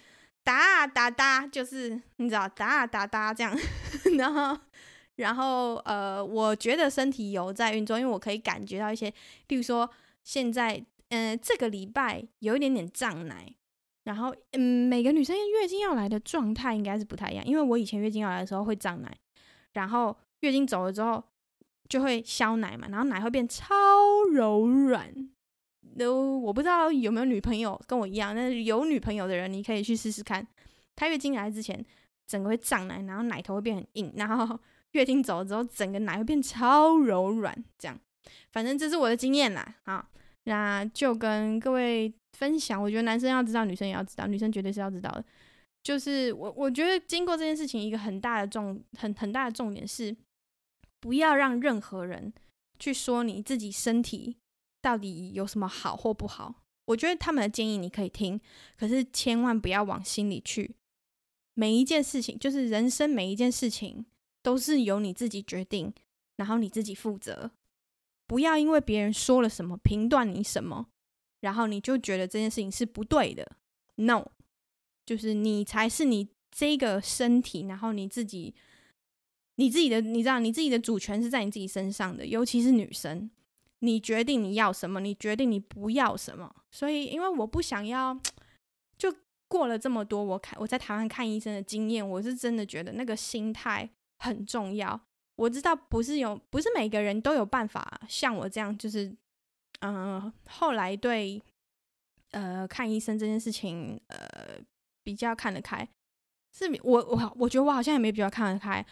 [0.45, 3.55] 哒哒哒，就是你知道哒哒哒这样，
[4.17, 4.59] 然后
[5.17, 9.13] 然后呃，我觉得身体有在运作，因为我可以感觉到一些，
[9.47, 9.91] 比如说
[10.25, 13.53] 现在嗯、呃、这个礼拜有一点点胀奶，
[14.05, 19.19] 然后嗯每个女生月经要来的状态应该是不太一样，因为我以前月经要来的时候会胀奶，
[19.75, 21.23] 然后月经走了之后
[21.89, 23.75] 就会消奶嘛，然后奶会变超
[24.33, 25.13] 柔软。
[25.99, 30.47] 都我不知道有没有女朋友跟我一样，但是有女朋友的人，你可以去试试看。
[30.95, 31.85] 她月经来之前，
[32.27, 34.59] 整个会胀奶，然后奶头会变很硬，然后
[34.93, 37.65] 月经走了之后，整个奶会变超柔软。
[37.77, 37.99] 这样，
[38.53, 39.75] 反正这是我的经验啦。
[39.85, 40.09] 好，
[40.45, 42.81] 那就跟各位分享。
[42.81, 45.25] 我觉得男生要知道，女生也要知道，女生绝对是要知道的。
[45.83, 50.15] 就是我我觉得经过这件事情，一个很大的重很很大的重点是，
[51.01, 52.33] 不要让任何人
[52.79, 54.37] 去说你自己身体。
[54.81, 56.63] 到底有什么好或不好？
[56.85, 58.41] 我觉得他们的建议你可以听，
[58.77, 60.77] 可是千万不要往心里去。
[61.55, 64.07] 每一件事情，就是人生每一件事情，
[64.41, 65.93] 都是由你自己决定，
[66.37, 67.51] 然后你自己负责。
[68.29, 70.87] 不要因为别人说了什么，评断你什么，
[71.41, 73.57] 然后你就觉得这件事情是不对的。
[73.97, 74.27] No，
[75.05, 78.55] 就是你才是你这个身体，然后你自己，
[79.59, 83.29] 你自己的，你知道，你自己的主权是在你自己身上的，尤其是女生。
[83.81, 86.53] 你决定你要什么，你决定你不要什么。
[86.71, 88.19] 所以，因为我不想要，
[88.99, 89.13] 就
[89.49, 93.89] 过了这么多，我看我在台湾看医生的经验，我是真的觉得那个心态
[94.19, 95.01] 很重要。
[95.37, 99.13] 我知道不是有，不是每个人都有办法像我这样，就是
[99.81, 101.41] 嗯、后来对
[102.33, 104.59] 呃看医生这件事情呃
[105.05, 105.89] 比较看得开。
[106.53, 108.85] 是我我我觉得我好像也没比较看得开，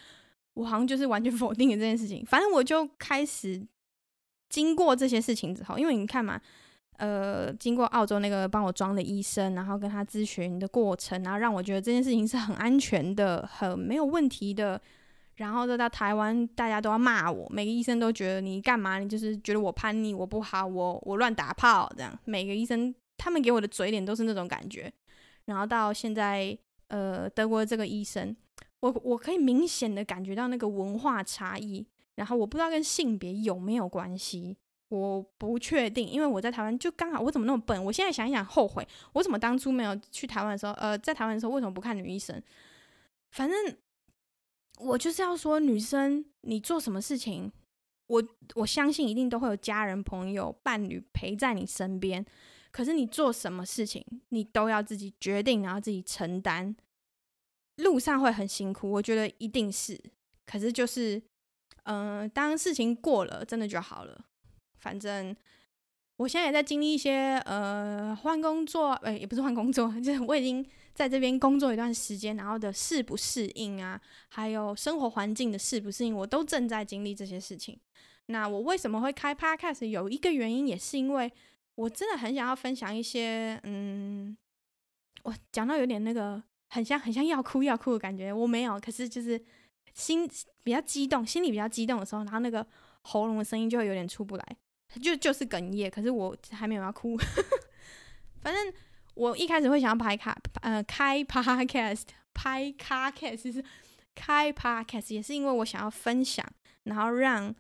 [0.56, 2.26] 我好像就是完全 否定了这件事情。
[2.26, 3.64] 反正我就开始
[4.48, 6.40] 经过这些事情之后，因为你看嘛。
[6.98, 14.80] 呃，经过澳洲那个帮我装的医生，然后跟他咨询的过程，然后让我觉得这件事情是很安全的，很没有问题的。
[15.34, 18.98] 然后再到台湾，大家都要骂我，每个医生都觉得你干嘛？
[18.98, 22.18] 你就是觉得我叛逆，我不好，我我乱打炮这样。
[22.24, 24.90] 每个医生他们给我的嘴脸都是那种感觉。
[25.44, 26.56] 然后到现在，
[26.88, 28.34] 呃，德国这个医生，
[28.86, 31.86] 我我可以明显的感觉到那个文化差异。
[32.14, 34.56] 然后我不知道跟性别有没有关系。
[34.88, 37.84] 我不确定，因为我在台湾就刚好，我怎么那么笨？
[37.84, 42.40] 我现在想一想后悔，我怎么当初没有去台湾的时候，呃，在台湾的时候为什么不看女医生？
[43.32, 43.76] 反正
[44.78, 47.50] 我就是要说，女生你做什么事情，
[48.06, 48.22] 我
[48.54, 52.24] 我相信一定都会有家人、朋友、伴侣陪在你身边。
[52.70, 56.76] 可是你做什么事情，你都要自己决定，然后自己承担。
[57.76, 60.00] 路上会很辛苦，我觉得一定是。
[60.44, 61.20] 可是就是，
[61.84, 64.24] 嗯、当事情过了，真的就好了。
[64.78, 65.34] 反正
[66.16, 70.64] 我现在也在经历一些呃换工作，呃、也不是换工作， 就是我已经
[70.94, 77.78] 在这边工作一段时间，然后的适不适应啊，还有生活环境的适不适应，我都正在经历这些事情。
[78.26, 79.84] 那我为什么会开 Podcast？
[79.84, 81.30] 有一个原因也是因为
[81.74, 84.36] 我真的很想要分享一些，嗯，
[85.24, 89.40] 我讲到有点那个很像很像要哭要哭的感觉，我没有，可是就是
[89.94, 90.28] 心
[90.62, 92.66] 比较激动，心里比较激动的时候，然后那个
[93.02, 94.56] 喉咙的声音就会有点出不来。
[95.02, 97.16] 就就是哽咽，可是我还没有要哭。
[98.40, 98.72] 反正
[99.14, 102.02] 我一开始会想要拍卡，呃，开 podcast，
[102.32, 103.64] 拍卡 cast，是
[104.14, 106.46] 开 podcast，也是因为我想要分享，
[106.84, 107.54] 然后让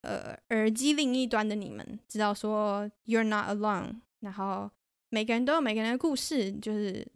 [0.00, 4.68] 呃耳机另一端的你们知道说 you're not alone，然后
[5.10, 7.06] 每个人都有每个人的故事，就是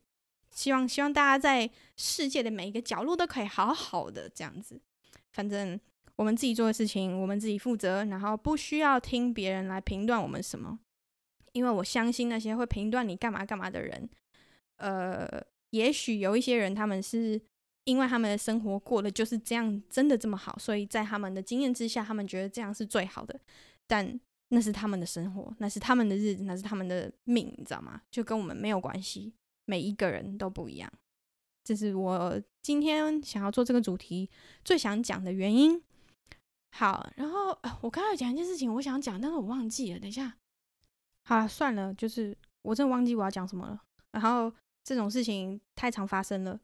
[0.56, 4.80] 希望希望大家在世界的每一个角落都可以好好的这样子。
[5.30, 5.78] 反正。
[6.16, 10.78] 我们自己做的事情，我们自己负责，然后不需要听别人来评断我们什么，
[11.52, 14.08] 因为我相信那些会评断你干嘛干嘛的人，
[14.78, 15.28] 呃，
[15.72, 17.38] 也许有一些人他们是
[17.84, 23.38] 因为他们的生活过得就是这样，真的这么好，所以在他们的经验之下，他们觉得这样是最好的，
[23.86, 28.00] 但那是他们的生活，那是他们的日子，那是他们的命，你知道吗？
[28.10, 29.34] 就跟我们没有关系，
[29.66, 30.90] 每一个人都不一样，
[31.62, 34.30] 这是我今天想要做这个主题
[34.64, 35.82] 最想讲的原因。
[36.72, 39.98] 好，然后我刚才讲一件事情，我想讲，但是我忘记了。
[39.98, 40.36] 等一下，
[41.24, 43.82] 好，算了，就是我真的忘记我要讲什么了。
[44.12, 44.52] 然后
[44.84, 46.58] 这种事情太常发生了，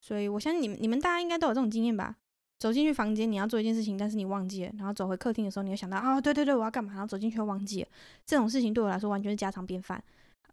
[0.00, 2.16] 所以我相信你们，你们大家应该都有这种经验吧？
[2.58, 6.92] 走进去房间，你要做一件事情，但是你忘记了，然后走回客厅的时候，你又想到，哦，对对对，我要干嘛？
[6.92, 7.88] 然后走进去又忘记了。
[8.24, 10.02] 这种事情对我来说完全是家常便饭。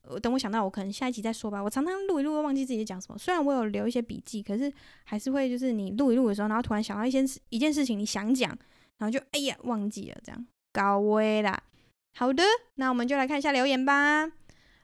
[0.09, 1.61] 我等我想到，我可能下一集再说吧。
[1.61, 3.17] 我常常录一录，忘记自己讲什么。
[3.17, 4.71] 虽然我有留一些笔记，可是
[5.03, 8.57] 还是会就是你录一录的时候，然后突然想到一些一件事情，你想讲。
[8.97, 11.59] 然后就哎呀，忘记了这样，搞歪啦。
[12.15, 12.43] 好的，
[12.75, 14.31] 那我们就来看一下留言吧。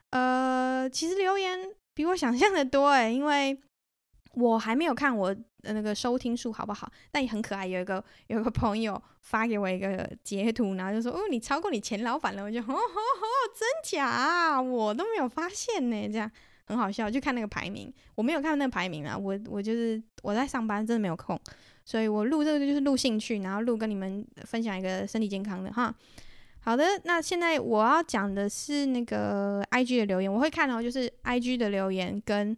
[0.09, 3.55] 呃，其实留言比我想象的多诶，因为
[4.37, 6.91] 我还没有看我的那个收听数好不好？
[7.11, 13.25] 但也很可爱，有一个 有一个朋友发给我一个截图，然后就说：“哦，你超过你前老板了。”我就：“哦吼吼，
[13.55, 14.61] 真假？
[14.61, 16.29] 我都没有发现呢。”这样
[16.65, 21.39] 很好笑，就看那个排名，我没有看那个排名啊，我我就是我在上班，真的没有空。
[21.83, 25.93] 所以我录这个就是录兴趣，然后录跟你们分享一个身体健康的哈。
[26.59, 32.55] 好的，那现在我要讲的是那个 IG 的留言，我会看到就是 IG 的留言跟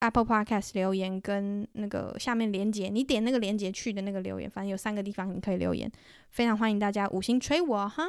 [0.00, 5.90] Apple Podcast 留言跟那个下面连接，你点那个连接去的那个留言，反正有三个地方你可以留言，
[6.30, 8.04] 非常欢迎大家五星吹我哈。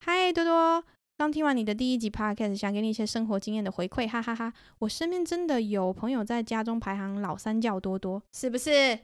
[0.00, 0.84] 嗨，多多，
[1.16, 4.52] 刚听完你的第一集 Podcast，想给你一些生活经验的回馈，哈哈哈。
[4.80, 8.98] 我身边真的有朋友在家中排行老三叫多多，是不是？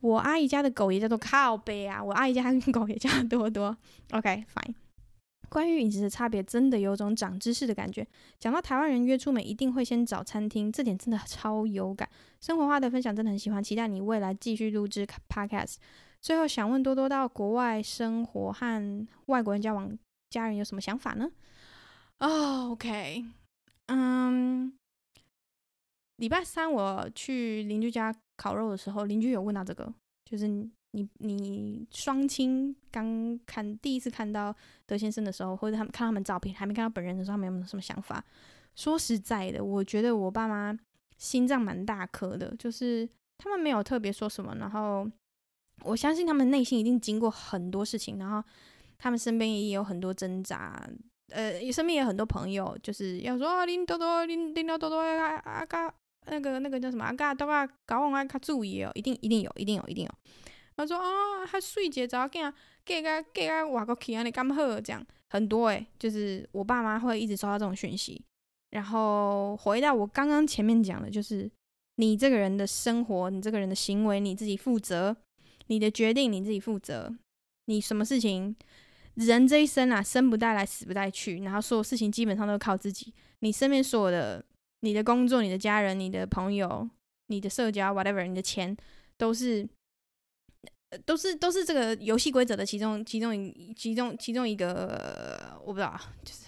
[0.00, 3.76] 我阿姨家的狗也叫做靠北啊，我阿姨家的狗也叫多多。
[4.12, 4.74] OK，fine。
[5.50, 8.06] 关于饮食的差别，真的有种长知识的感觉。
[8.38, 12.08] 讲到台湾人约出门一定会先找餐厅，这点真的超有感。
[12.40, 15.74] 生活化的分享真的很喜欢，期待你未来继续录制 Podcast。
[16.22, 19.98] 最后想问多多，到国外生活和外国人交往，
[20.30, 21.30] 家人有什么想法呢？
[22.20, 23.24] 哦、oh，OK，
[23.86, 24.72] 嗯，
[26.16, 28.14] 礼拜三我去邻居家。
[28.36, 29.92] 烤肉的时候，邻居有问到这个，
[30.24, 30.48] 就是
[30.92, 34.54] 你你双亲刚看第一次看到
[34.86, 38.24] 德先生的时候，或者他们看他们照片还没看到本人的时候，他们有没有什么想法？
[38.74, 40.76] 说实在的，我觉得我爸妈
[41.18, 45.06] 心脏蛮大颗的，就是他们没有特别说什么，然后
[45.84, 48.42] 我相信他们内心一定经过很多事情，然后
[48.98, 50.88] 他们身边也有很多挣扎，
[51.30, 55.92] 呃，身边也有很多朋友，就是要说啊，林多多，林林多多啊啊嘎，
[56.26, 60.10] 那个那个叫什么阿嘎多啊，搞我爱卡注意哦，一定一定有，一定有，一定有。
[60.80, 62.52] 他说啊，还睡节早点，
[62.86, 68.22] 给个给个外国去啊，你干好这样很多诶、就是我爸妈会一直收到这种讯息。
[68.70, 71.50] 然后回到我刚刚前面讲的，就是
[71.96, 75.14] 你这个人的生活，你这个人的行为，你自己负责，
[75.66, 77.14] 你的决定你自己负责。
[77.66, 78.56] 你什么事情，
[79.16, 83.12] 人这一生啊，生不带来，死不带去，然后所有事情基本上都靠自己。
[83.40, 84.42] 你身边所有的，
[84.80, 86.88] 你的工作、你的家人、你的朋友、
[87.26, 88.76] 你的社交，whatever，你的钱，
[89.18, 89.68] 都是，
[91.04, 96.40] 都是都是这个游戏规则的其中其中一其中其中一个，我不知道，就是。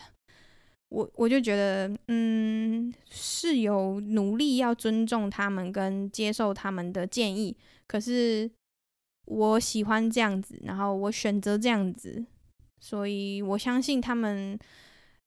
[0.94, 8.50] 我我就觉得，嗯，是有努力要尊重他们跟接受他们的建议，可是
[9.24, 12.22] 我喜欢这样子，然后我选择这样子，
[12.78, 14.58] 所以我相信他们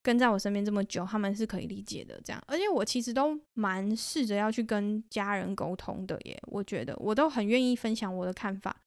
[0.03, 2.21] 跟在我身边这么久，他们是可以理解的。
[2.23, 8.77] 这样，而且我其实都蛮试着要去跟家人沟通的耶，我觉得我都很愿意分享我的看法，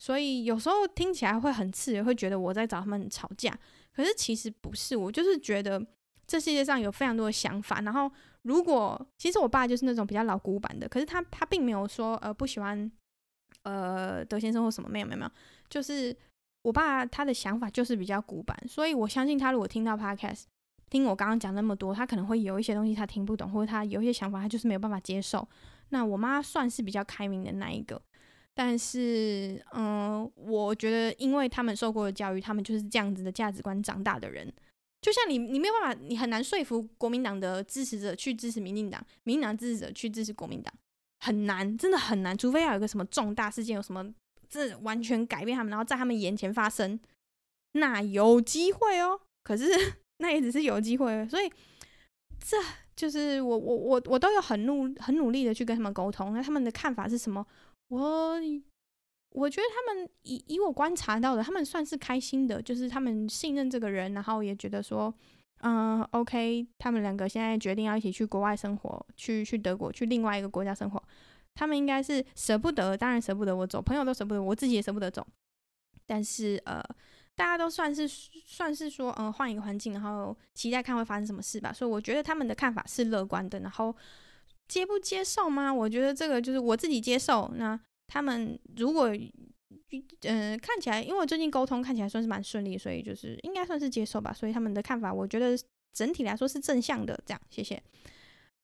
[0.00, 3.56] 所以有时候听起来会很刺耳，会觉得我在找他们吵架，
[3.94, 5.80] 可是其实不是，我就是觉得。
[6.26, 8.08] 这世界上有非常多的想法，然后
[8.42, 12.88] 如果其实我爸就是那种比较老古板的，可是他他并没有说呃不喜欢
[13.64, 15.30] 呃德先生或什么，没有没有没有，
[15.68, 16.16] 就是
[16.62, 20.44] 我爸他的想法就是比较古板，所以我相信他如果听到 podcast，
[20.88, 25.48] 听我刚刚讲那么多，他可能会有一些东西他听不懂，或者他有一些想法他就是没有办法接受。
[25.88, 28.00] 那我妈算是比较开明的那一个，
[28.54, 34.52] 但是嗯、我觉得因为他们受过的教育，他们就是这样子的价值观长大的人。
[35.00, 40.70] 就像你，你没有办法，你很难说服国民党的支持者去支持民进党，民进党支持者去支持国民党，
[41.20, 42.36] 很难，真的很难。
[42.36, 44.06] 除非要有个什么重大事件，有什么
[44.46, 47.00] 这完全改变他们，然后在他们眼前发生，
[47.72, 49.18] 那有机会哦。
[49.42, 49.64] 可是
[50.18, 51.50] 那也只是有机会，所以
[52.38, 52.58] 这
[52.94, 57.46] 就是我我我我都有很努很努力的去跟他们沟通，那他们的看法是什么？
[57.90, 58.40] 我。
[59.32, 65.14] 我觉得他们以以我观察到的，他们算是开心的，就是他们信任这个人，然后也觉得说，
[65.60, 71.00] 嗯，OK，他们两个现在决定要一起去国外生活，去去德国，去另外一个国家生活，
[71.54, 75.24] 他们应该是舍不得，当然舍不得我走，朋友都舍不得，我自己也舍不得走，
[76.06, 76.82] 但是呃，
[77.36, 83.94] 大家都算是算是说，嗯，换一个环境，然后期待看会发生什么事吧，所以我觉得他们的看法是乐观的，然后
[84.70, 85.74] 接不接受吗？
[85.74, 87.78] 我觉得这个就是我自己接受，那。
[88.12, 89.08] 他们如果，
[90.22, 94.32] 嗯、看起来，因为我最近沟通看起来算是蛮顺利，所以就是应该算是接受吧。
[94.32, 95.56] 所以他们的看法，我觉得
[95.92, 97.16] 整体来说是正向的。
[97.24, 97.80] 这样，谢谢。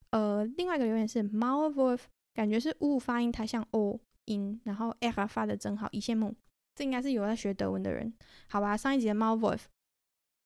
[0.09, 1.99] 呃，另外一个留言是 Malvolf，
[2.33, 6.35] 感觉是呜发音太像 O 音，然后 R 发的真好，一羡慕。
[6.75, 8.13] 这应该是有在学德文的人，
[8.49, 8.75] 好吧？
[8.75, 9.61] 上一集的 Malvolf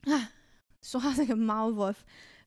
[0.01, 0.31] 啊，
[0.83, 1.95] 说到这个 Malvolf，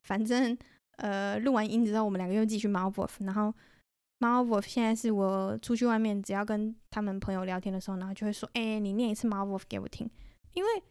[0.02, 0.56] 反正
[0.96, 3.52] 呃，录完音之后，我们两个又继续 Malvolf，然后。
[4.18, 10.08] 猫 wolf 现在是我出去外面，只要跟他们朋友聊天的时候，然后就会说：“哎、你念一次猫 wolf 给我听。”
[10.54, 10.82] 因为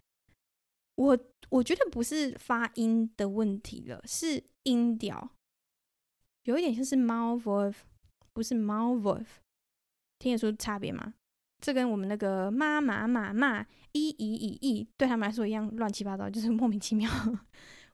[0.95, 1.17] 我
[1.49, 5.31] 我觉得不是发音的问题了，是音调
[6.43, 7.75] 有一点像是猫 wolf，
[8.33, 9.25] 不是猫 wolf，
[10.19, 11.13] 听得出差别吗？
[11.61, 17.09] 这跟我们那个妈妈妈妈一一一一对他们来说一样乱七八糟，就是莫名其妙。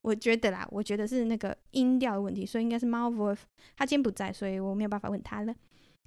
[0.02, 3.40] 我觉得啦，我觉得是那个音调的问题，所以应该是 Malvolf。
[3.76, 5.54] 他今天不在，所以我没有办法问他了。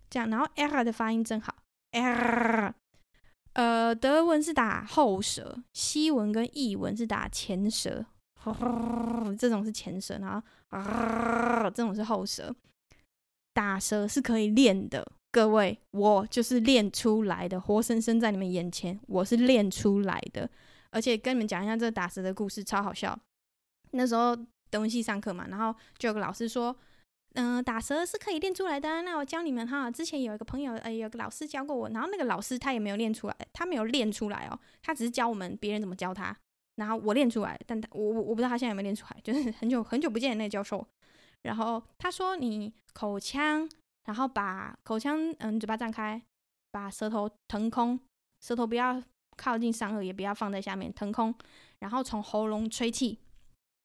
[0.09, 1.55] 这样，然后 Era 的发音真好
[1.93, 2.73] ，er。
[3.55, 8.07] 呃，德文是打后舌，西文跟意文是打前舌。
[9.39, 12.55] 这种是前舌，然后这种是后舌。
[13.53, 20.49] 打舌是可以练的，各位，我就是练出来的，活生生在你们眼前，我是练出来的。
[20.91, 23.17] 而且跟你们讲一下这个打舌的故事，超好笑。
[23.93, 24.37] 那时候
[24.71, 26.75] 德文系上课嘛，然后就有个老师说，
[27.35, 29.03] 嗯、打舌是可以练出来的。
[29.03, 36.37] 那我教你们哈，之前有一个朋友，呃，有个老师教过我，然后那个老师他也没有练出来，他没有练出来哦，他只是教我们别人怎么教他，
[36.77, 40.87] 然后我练出来，但他我我我不知道他现在有没有练出来，就是很久很久不见的那个教授。
[41.43, 43.69] 然后他说，你口腔，
[44.05, 46.23] 然后把口腔，嗯，嘴巴张开，
[46.71, 47.99] 把舌头腾空，
[48.41, 49.03] 舌头不要
[49.37, 51.35] 靠近上颚，也不要放在下面，腾空，
[51.81, 53.19] 然后从喉咙吹气。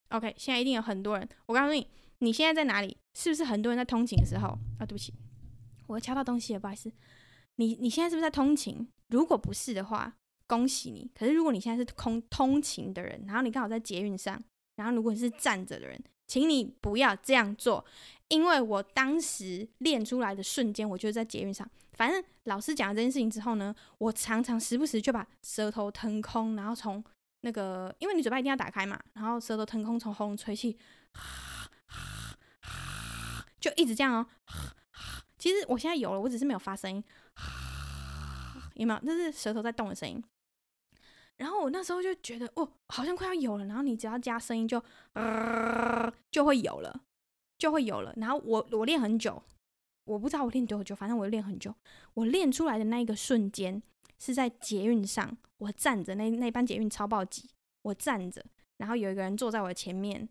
[0.10, 1.28] OK，现在一定有很多人。
[1.47, 1.88] 我告诉你，
[2.20, 2.97] 你现在在哪里？
[3.14, 4.47] 是不是很多人在通勤的时候？
[4.80, 5.14] 啊，对不起，
[5.88, 6.91] 我敲到东西了，不好意思。
[7.55, 8.88] 你你现在是不是在通勤？
[9.08, 10.14] 如果不是的话，
[10.45, 11.10] 恭喜你。
[11.16, 14.41] 可是如果你现在是空通勤的人，然后你刚好在捷运上，
[14.76, 17.84] 然后如果你是站着的人，请你不要这样做，
[18.30, 21.70] 因为我当时练出来的瞬间，我就是在捷运上。
[21.93, 27.03] 反正老师讲了这件事情之后呢，我常常时不时就把舌头腾空，然后从
[27.41, 30.77] 那个，因为你嘴巴一定要打开嘛，然后舌头腾空从喉咙吹气，
[33.59, 34.27] 就一直这样哦。
[35.38, 37.03] 其实我现在有了，我只是没有发声音，
[38.75, 38.99] 有没有？
[39.03, 40.23] 那是舌头在动的声音。
[41.38, 43.65] 然后我那时候就觉得，哦，好像快要有了。
[43.65, 44.85] 然后你只要加声音就，就
[46.31, 47.01] 就会有了。
[47.59, 48.13] 就会有了。
[48.17, 49.41] 然后我我练很久，
[50.05, 51.73] 我不知道我练多久，反正我练很久。
[52.13, 53.81] 我练出来的那一个瞬间
[54.20, 57.49] 是在捷运上，我站着，那那班捷运超爆挤，
[57.84, 58.43] 我站着，
[58.78, 60.28] 然后有一个人坐在我前面。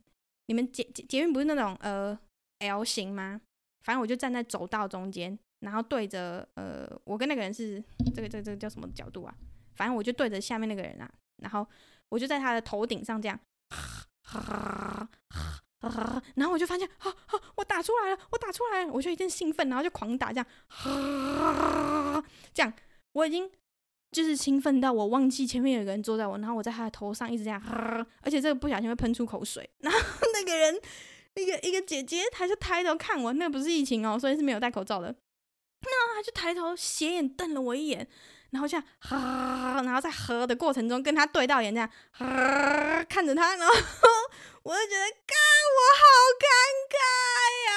[0.49, 2.16] 你们捷捷捷运不是那种呃
[2.61, 3.41] L 型吗？
[3.82, 7.82] 反正我就站在走道中间，然后对着呃，我跟那个人是
[8.14, 9.34] 这个这个这个叫什么角度啊？
[9.74, 11.11] 反正我就对着下面那个人啊，
[11.43, 11.66] 然后
[12.09, 13.39] 我就在他的头顶上这样。
[16.34, 17.41] 然后我就发现，啊啊！
[17.57, 22.72] 我打出来了，我打出来了，我就一阵兴奋，然后就狂打，这样，啊，这样，
[23.12, 23.51] 我已经
[24.17, 27.62] 就是兴奋到我忘记前面有个人坐在我，然后我在他的头上一直这样，
[28.25, 29.99] 而且这个不小心会喷出口水， 然后
[30.33, 30.81] 那个人，
[31.35, 35.14] 一个一个姐姐，她就抬头看我，那个不是疫情哦，所以是没有戴口罩的，
[35.83, 38.09] 那她就抬头斜眼瞪了我一眼。
[38.53, 43.75] 然后这样，哈， 然后在喝的过程中跟他对到眼，这样，哈，看着他，然后
[44.62, 45.37] 我就觉得，干，
[45.77, 46.05] 我好
[46.41, 46.47] 尴
[46.97, 46.97] 尬
[47.69, 47.71] 呀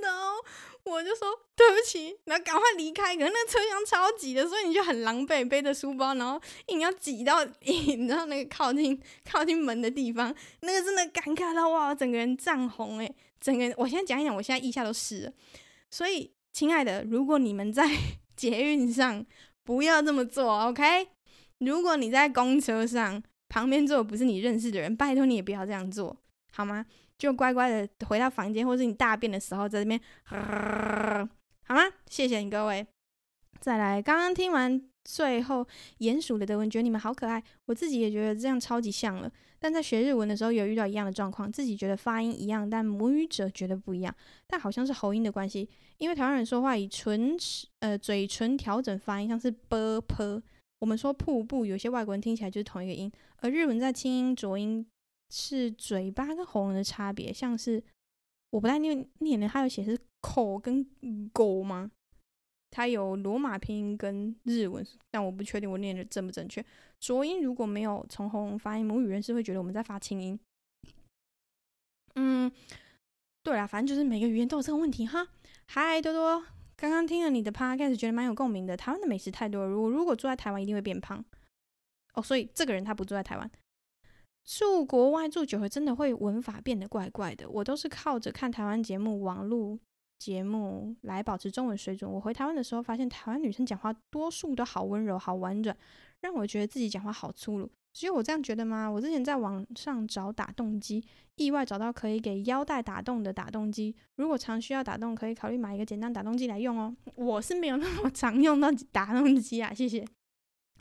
[0.00, 0.44] ！，no
[0.84, 3.14] 我就说对不起，然后赶快离开。
[3.16, 15.32] 可是那车厢超挤的，所以你就很狼狈，背着书包，然后硬要挤到， 你知道那个靠近靠近门的地方，那个真的尴尬到哇，整个人涨红诶，整个人，我现在讲一讲，我现在腋下都湿了。
[15.90, 17.88] 所以，亲爱的，如果你们在
[18.36, 19.24] 捷运上
[19.64, 21.08] 不要这么做，OK？
[21.58, 26.16] 如果你在公车上旁边坐的不是你认识的人，拜托你也不要这样做，
[26.52, 26.86] 好吗？
[27.20, 31.82] 就乖乖的回到房间，或是你大便的时候在这边，好吗？
[32.08, 32.84] 谢谢你各位。
[33.60, 35.66] 再来，刚刚听完最后
[35.98, 39.30] 鼹鼠的德文，觉得你们好可爱，我自己也觉得这样超级像了。
[39.58, 44.14] 但在学日文的时候有遇到一样的状况，自己觉得发音一样，但母语者觉得不一样。
[44.46, 45.68] 但好像是喉音的关系，
[45.98, 50.40] 因为台湾人说话以唇齿呃嘴唇调整发音，像是 ㄅ、ㄆ。
[50.78, 53.12] 我们说瀑布，有些外国人听起来就是同一个音。
[53.42, 54.86] 而日文在清音浊音
[55.30, 57.82] 是嘴巴跟喉咙的差别，像是
[58.50, 60.84] 我不太念念的，它有写是口跟
[61.32, 61.90] 狗吗？
[62.72, 66.64] 它有罗马拼音跟日文，但我不确定我念的正不正确。
[67.00, 70.38] 浊音如果没有从喉咙发音，母语人士会觉得我们在发清音。
[72.14, 72.50] 嗯，
[73.42, 75.26] 对啦，反正就是每个语言都有这个问题哈。
[75.66, 76.44] 嗨，多多，
[76.76, 78.76] 刚刚听了你的 podcast，觉得蛮有共鸣的。
[78.76, 81.24] 台湾的美食太多了，如果如果住在台湾，一定会变胖。
[82.14, 83.50] 哦，所以这个人他不住在台湾，
[84.58, 87.48] 住国外住久了，真的会文法变得怪怪的。
[87.48, 89.78] 我都是靠着看台湾节目、网路。
[90.18, 92.10] 节目来保持中文水准。
[92.10, 95.74] 我回台湾的时候，发现台湾女生讲话多数都好温柔、好婉转，
[96.20, 97.70] 让我觉得自己讲话好粗鲁。
[97.94, 98.86] 只有我这样觉得吗？
[98.86, 101.02] 我之前在网上找打洞机，
[101.36, 103.94] 意外找到可以给腰带打洞的打洞机。
[104.16, 106.94] 如果常需要打洞，可以考虑买一个简单打洞机来用哦。
[107.14, 110.04] 我是没有那么常用到打洞机啊，谢谢。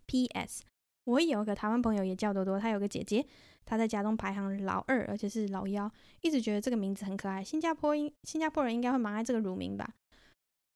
[0.06, 0.64] P.S.
[1.06, 3.26] 我有个台湾朋友也叫多多，他有个姐姐。
[3.70, 5.90] 他在家中排行老二，而且是老幺，
[6.22, 7.44] 一直觉得这个名字很可爱。
[7.44, 9.88] 新加坡应新加坡人应该会蛮爱这个乳名吧？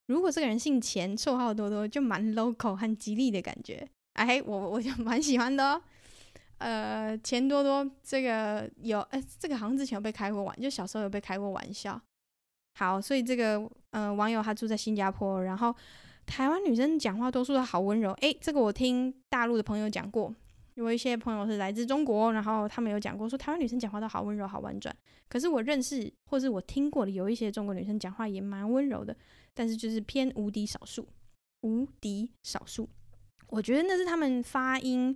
[0.06, 3.88] 如果这个人姓钱，绰号多多，就蛮 local 和吉利的感觉。
[4.14, 5.82] 哎，我我就 蛮喜欢的哦。
[6.60, 12.00] 呃，钱多多这个有，哎，这个好像之前有被开过玩，就小时候有被开过玩笑。
[12.80, 15.76] 好，所以这个呃网友他住在新加坡，然后
[16.28, 18.12] 台湾女生讲话多数都好温柔。
[18.22, 20.32] 哎，这个我听大陆的朋友讲过。
[20.76, 24.96] 有一些朋友是来自中国，然后他们有讲过说台湾女生讲话都好温柔、好婉转。
[25.30, 29.16] 可是我认识或是我听过的有一些中国女生讲话也蛮温柔的，
[29.54, 31.08] 但是就是偏无敌少数，
[31.62, 32.90] 无敌少数。
[33.48, 35.16] 我觉得那是他们发音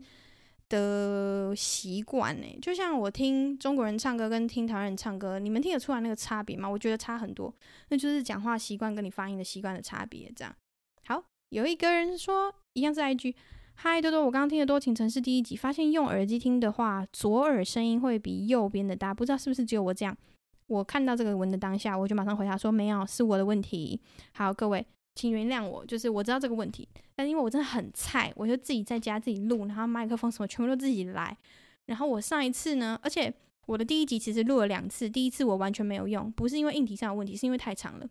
[0.69, 6.69] 的习惯诶，就像我听中国人唱歌跟听台湾人唱歌，你们听得出来那个差别吗？
[6.69, 7.51] 我觉得差很多，
[7.89, 10.31] 那就是讲话习惯跟你发音的习惯的差别。
[10.35, 10.55] 这样
[11.05, 13.33] 好，有一个人说一样是 IG。
[13.79, 20.17] 嗨，多多，我刚刚听的多情城市第一集，发现用耳机听的话，左耳声音会比右边的大，不知道是不是只有我这样。
[20.65, 24.01] 我看到这个文的当下，我就马上回答说没有，是我的问题。
[24.33, 31.37] 好，各位，请原谅我，就是我知道这个问题，但因为我真的很菜，我就自己在家自己录，然后麦克风什么全部都自己来。
[31.85, 33.31] 然后我上一次呢，而且
[33.67, 38.09] 我的第一集其实录了两次，第一次我完全没有用，不是因为硬体上的问题，是因为太长了，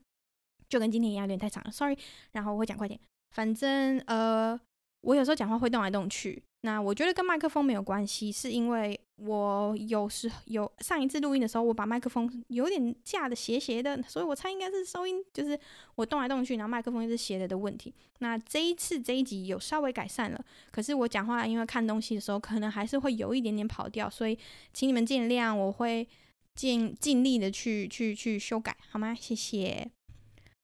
[0.69, 1.99] 就跟今天一样有点太长了，sorry。
[2.31, 3.01] 然后我会讲快点，
[3.33, 4.61] 反正呃。
[5.07, 6.43] 我有时候讲话会动来动去。
[6.63, 15.57] 那我觉得跟麦克风没有关系，是因为我有时有上一次录音的时候，我把麦克风有点架的斜斜的，所以我猜应该是收音就是
[15.95, 17.95] 我动来动去，然后麦克风一直斜的的问题。
[18.19, 24.37] 那这一次这一集有稍微改善了，可是我讲话因为看东西的时候可能还是会有一点点跑调，所以
[24.73, 26.09] 请你们见谅，我会
[26.57, 29.15] 尽尽力的去去去修改，好吗？
[29.15, 29.89] 谢谢。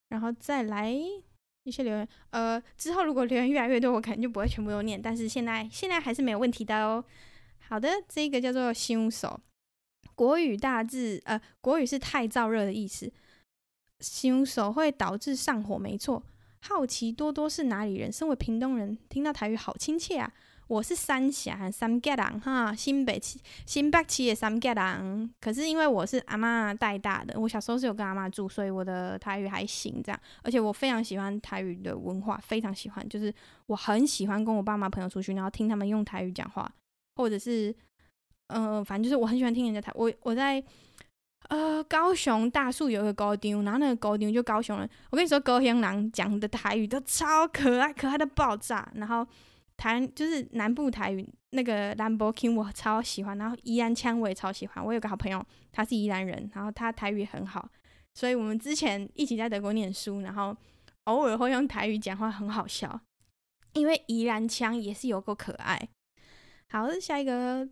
[0.08, 0.92] 然后再来。
[1.64, 5.00] 一些留言，呃，之后如果留言越来越多，我可能就不会全部都念。
[5.00, 7.04] 但是现在现在还是没有问题的哦。
[7.68, 9.40] 好的，这个叫做新手，
[10.14, 13.12] 国语大致，呃，国语是太燥热的意思。
[14.00, 16.22] 新手会导致上火，没错。
[16.60, 18.10] 好奇多多是哪里人？
[18.10, 20.32] 身为屏东人，听到台语好亲切啊。
[20.68, 25.30] 我是三峡三结人哈，新北七新北七的三结人。
[25.38, 30.18] 可是因为我是阿嬷带大的，我小时候是有跟阿嬷住，所以我的台语还行这样。
[30.42, 33.32] 而且我非常喜欢台语的文化，非常喜欢，就是
[33.66, 36.72] 我很喜欢跟我爸妈朋友出去，然后听他们用台语讲话，
[37.16, 37.74] 或者是
[38.46, 39.92] 嗯、反正就是我很喜欢听人家台。
[39.94, 40.62] 我我在
[41.48, 44.88] 呃高雄大树有一个高中，然后那个高中就高雄人。
[45.10, 49.26] 我跟你说，高雄人讲的台语都超可爱，可爱的爆炸，然后。
[49.82, 54.84] 台就是南部台语那个兰博 king 我超喜欢，然后宜兰腔我也超喜欢。
[54.84, 57.68] 我有个好朋友，他是宜兰人，然后他台语很好，
[58.14, 60.56] 所以我们之前一起在德国念书，然后
[61.06, 63.00] 偶尔会用台语讲话，很好笑。
[63.72, 65.88] 因为宜兰腔也是有够可爱。
[66.68, 67.68] 好，下一个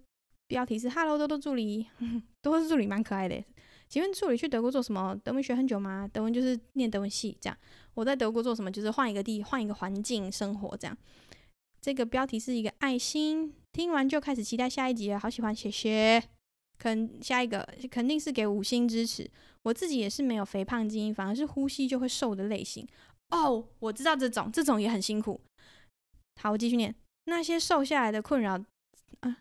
[0.48, 1.86] 标题是 “Hello 多多助理”，
[2.42, 3.40] 多多助理蛮可爱的。
[3.88, 5.16] 请问助理去德国做什么？
[5.22, 6.10] 德文学很久吗？
[6.12, 7.56] 德文就是念德文系这样。
[7.94, 8.68] 我在德国做什么？
[8.68, 10.96] 就是换一个地，换一个环境生活这样。
[11.80, 16.22] 这个标题是一个爱心，听完就开始期待下一集了，好喜欢，谢谢。
[16.78, 19.30] 肯下一个肯定是给五星支持。
[19.62, 22.86] 我自己也是没有肥胖基因，反而是呼吸就会瘦的类型。
[23.30, 25.40] 哦，我知道这种，这种也很辛苦。
[26.40, 26.94] 好，我继续念。
[27.26, 28.54] 那些瘦下来的困扰，
[29.20, 29.36] 啊，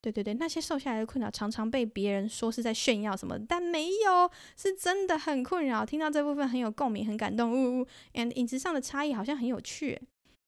[0.00, 5.84] 对对对，那些瘦下来的困扰常常被别人说是在炫耀什么，但没有，是真的很困扰。
[5.84, 7.52] 听到这部分很有共鸣，很感动。
[7.52, 10.00] 呜呜，and 饮食上的差异好像很有趣。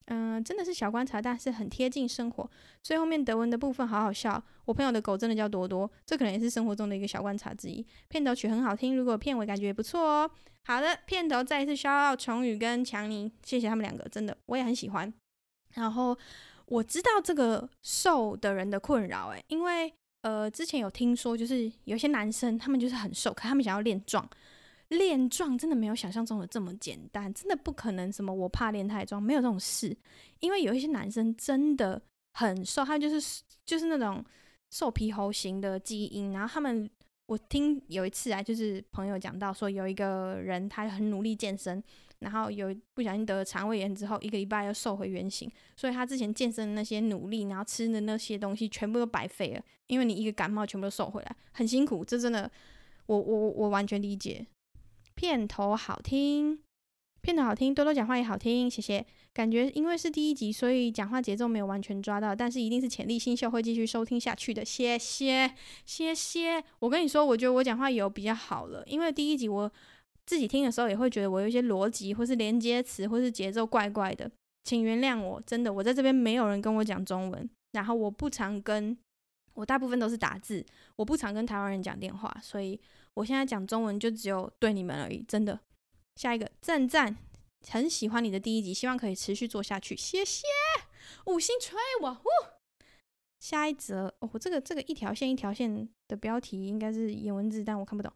[0.07, 2.51] 嗯、真的是小观察，但是很贴近生活。
[2.83, 4.43] 最后面德文的部分好好笑。
[4.65, 7.85] 我朋友的狗真的叫多多，这可能也是生活中的一个小观察之一。
[8.09, 10.31] 片头曲很好听，如果片尾感觉也不错哦。
[10.65, 15.13] 好的，片头再一次 shout out 崇宇跟强尼，谢谢他们两个，真的我也很喜欢。
[15.75, 16.17] 然后
[16.67, 19.93] 我知道这个瘦的人的困扰，诶，因为
[20.23, 24.29] 呃之前有听说，就是有些男生他们就是很瘦，可他们想要练壮。
[24.93, 29.97] 练壮真的没有想象中的这么简单，真的不可能什么我怕练太壮，没有这种事。
[30.41, 32.01] 因为有一些男生真的
[32.33, 34.25] 很瘦，他就是就是那种
[34.71, 36.33] 瘦皮猴型的基因。
[36.33, 36.89] 然后他们，
[37.27, 41.83] 我听有一次啊，就是朋友讲到说，有一个人他很努力健身，
[42.19, 45.51] 然后有不小心得了肠胃炎之后，一个礼拜又瘦回原形。
[45.77, 49.63] 所以他之前健身的那些努力，然后吃的那些东西，全部都白费了。
[49.87, 52.05] 因为你一个感冒，全部都瘦回来，很辛苦。
[52.05, 52.51] 这真的，
[53.07, 54.47] 我我我完全理解。
[55.15, 56.59] 片头好听，
[57.21, 59.05] 片头好听，多多讲话也好听，谢谢。
[59.33, 64.63] 感觉因为是第一集，所以讲话节奏没有完全抓到，但是一定是潜力新秀，会继续收听下去的。
[64.63, 65.55] 谢谢，
[65.87, 66.63] 谢谢。
[66.81, 69.73] 我跟你说，我觉得我讲话有比较好了，因为第一集我
[70.27, 74.31] 自己听的时候也会觉得我有一些逻辑或是连接词或是节奏怪怪的，
[74.65, 75.41] 请原谅我。
[75.47, 78.95] 真的，我在这边没有人跟我讲中文，然后我不常跟，
[79.55, 80.63] 我大部分都是打字，
[80.97, 82.79] 我不常跟台湾人讲电话，所以。
[83.15, 85.61] 我现在讲中文就只有对你们而已，真的。
[86.17, 87.17] 下一个赞赞，
[87.69, 90.43] 很喜欢你的第一集，希望可以持续做下去，谢谢，
[91.27, 92.13] 五星吹我。
[92.13, 92.29] 呜，
[93.41, 98.13] 下一则哦，这个这个一条线一条线的标题应该是颜文字，但我看不懂。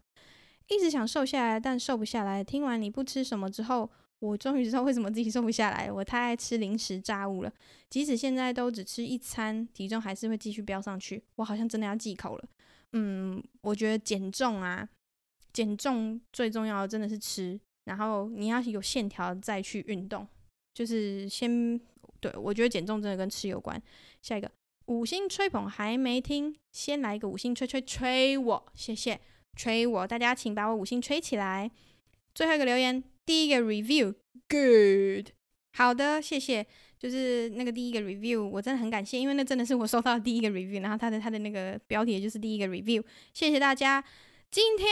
[0.67, 2.43] 一直想瘦下来，但瘦不下来。
[2.43, 3.89] 听完你不吃什么之后，
[4.19, 5.91] 我终于知道为什么自己瘦不下来。
[5.91, 7.53] 我太爱吃零食炸物了，
[7.89, 11.23] 即使现在都只吃一餐，体重还是会继续飙上去。
[11.35, 12.49] 我好像真的要忌口了。
[12.93, 14.87] 嗯，我觉得减重啊，
[15.53, 20.27] 减重最重要的真的是吃，然后你要有线条再去运动，
[20.73, 21.79] 就是先
[22.19, 23.81] 对，我觉得减重真的跟吃有关。
[24.21, 24.49] 下一个
[24.85, 29.19] 五星吹捧还没听，先来一个五星吹吹吹我，谢谢
[29.55, 31.69] 吹我，大家请把我五星吹起来。
[32.33, 35.31] 最后一个留言，第一个 review，good，
[35.73, 36.65] 好的，谢谢。
[36.99, 44.03] 就是那个第一个 review，我真的很感谢，因为那真的是我收到的第一个 review，然后他的他的那个标题就是第一个 review，谢谢大家。
[44.49, 44.87] 今天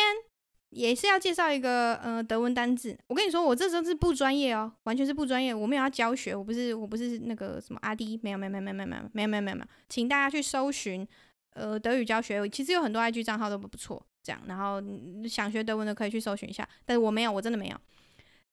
[0.69, 11.07] 也是要介绍一个呃德文单字，我跟你说，我这时候是不专业哦，完全是不专业，我没有要教学，我不是我不是那个什么阿滴，没有没有没有没有没有没有没有没有没有没有，请大家去搜寻
[11.53, 14.81] 呃德语教学，其实有很多 IG 账号都不错，这样，然后
[15.27, 17.77] 想学德文的可以去搜寻一下，但是我没有，我真的没有。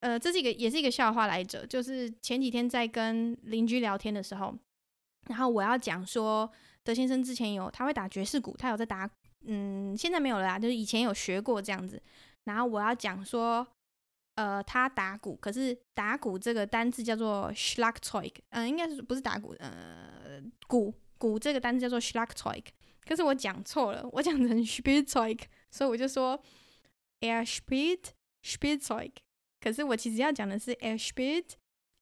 [0.02, 4.52] 呃，这是一个也是一个笑话来着，就是前几天在跟邻居聊天的时候，
[5.28, 6.50] 然后我要讲说，
[6.82, 9.08] 德先生之前有他会打爵士鼓，他有在打，
[9.46, 12.02] 嗯，现在没有了啦，就是以前有学过这样子。
[12.44, 13.64] 然后我要讲说，
[14.34, 22.64] 呃，他打鼓，可是打鼓这个单字叫做 Schlagzeug，嗯，应该是不是打鼓，呃，鼓鼓这个单字叫做 Schlagzeug，
[23.06, 26.42] 可是我讲错了，我讲成 Spielzeug，所以我就说
[27.20, 28.06] Er spielt
[28.44, 29.12] Spielzeug。
[29.62, 31.50] 可是我其实要讲的是 Er spielt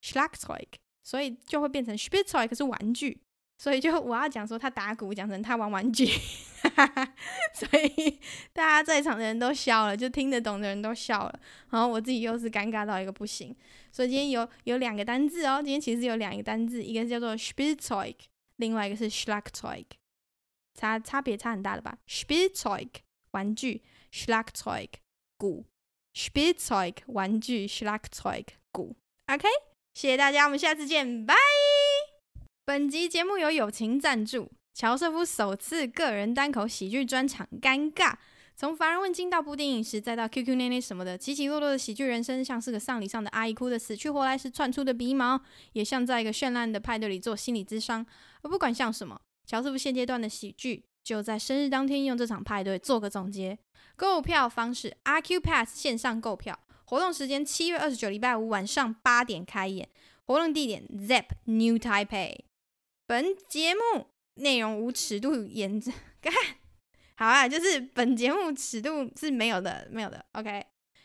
[0.02, 0.66] Schlagzeug，
[1.04, 3.20] 所以就会变成 Spielzeug 是玩具，
[3.58, 6.06] 所以就我要讲说他打鼓，讲成他玩玩具，
[7.52, 8.18] 所以
[8.54, 13.54] 大家在场的人都笑了，就听得懂的人都笑了，然后我自己又是尴尬到一个不行。
[13.92, 18.14] 所以今天有有两个单字哦，今天其实有两个单字，一个是叫做 Spielzeug，
[18.56, 19.84] 另外一个是 Schlagzeug，
[20.74, 22.88] 差差别差很大的吧？Spielzeug
[23.32, 23.82] 玩具
[24.12, 24.88] ，Schlagzeug
[25.36, 25.66] 鼓。
[26.14, 28.96] Spielzeug 玩具，Schlagzeug 鼓
[29.32, 29.46] ，OK，
[29.94, 31.34] 谢谢大家，我们下次见，拜。
[32.64, 38.16] 本集节目由友情赞助，乔瑟夫首次个人单口喜剧专场，尴尬。
[38.56, 45.40] 从乏人问津到布丁饮食，再到 QQ 内内什么的，起起落落的喜剧人生，像是个丧礼上的阿姨哭得死去活来时窜出的鼻毛，
[45.72, 48.04] 也像在一个绚烂的派对里做心理咨商。
[48.42, 50.84] 而不管像什么，乔瑟夫现阶段的喜剧。
[51.02, 53.58] 就在生日当天用这场派对做个总结。
[53.96, 56.58] 购票方式：RQ Pass 线上购票。
[56.84, 59.88] 活动时间：七月二十九礼拜五晚上八点开演。
[60.24, 62.40] 活动地点：Zep New Taipei。
[63.06, 66.32] 本节目内容无尺度严正， 干
[67.16, 70.24] 好啊，就是本节目尺度是没有的，没有的。
[70.32, 70.64] OK。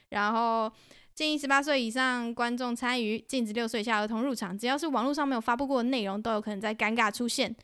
[0.10, 0.72] 然后
[1.14, 4.58] 建议十八岁以上观众参与，禁止六岁以下儿童入场。
[4.58, 7.56] 只要是网络上没有发布过的内容，都有可能在尴尬出现。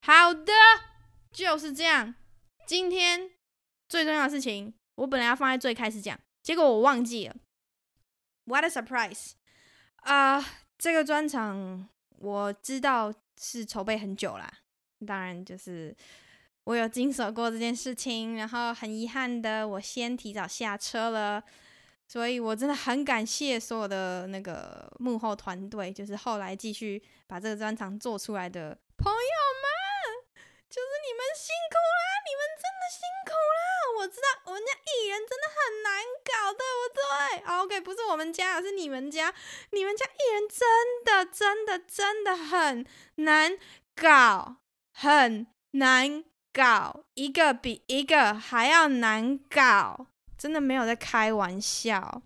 [0.00, 0.52] 好的。
[1.32, 2.14] 就是这样。
[2.66, 3.30] 今天
[3.88, 7.36] 最重要的事情，我本来要放在最开始讲，结果我忘记了。
[8.44, 9.32] What a surprise！
[9.96, 10.44] 啊
[10.78, 14.50] 这个专场我知道是筹备很久啦。
[15.06, 15.96] 当然，就是
[16.64, 21.42] 我有经手过这件事情，然后很遗憾的，我先提早下车了。
[22.06, 29.39] 所以我真的很感谢所有的那个幕后团队，就是后来继续把这个专场做出来的朋友。
[30.70, 33.58] 就是你们辛苦啦，你们真的辛苦啦！
[33.98, 37.02] 我知道我们家艺人真的很难搞，对不对
[37.58, 39.34] ？OK，不是我们家，是你们家。
[39.72, 43.58] 你们家艺人真的、真的、真的很难
[43.96, 44.58] 搞，
[44.94, 50.06] 很难搞，一个比一个还要难搞，
[50.38, 52.22] 真的没有在开玩笑。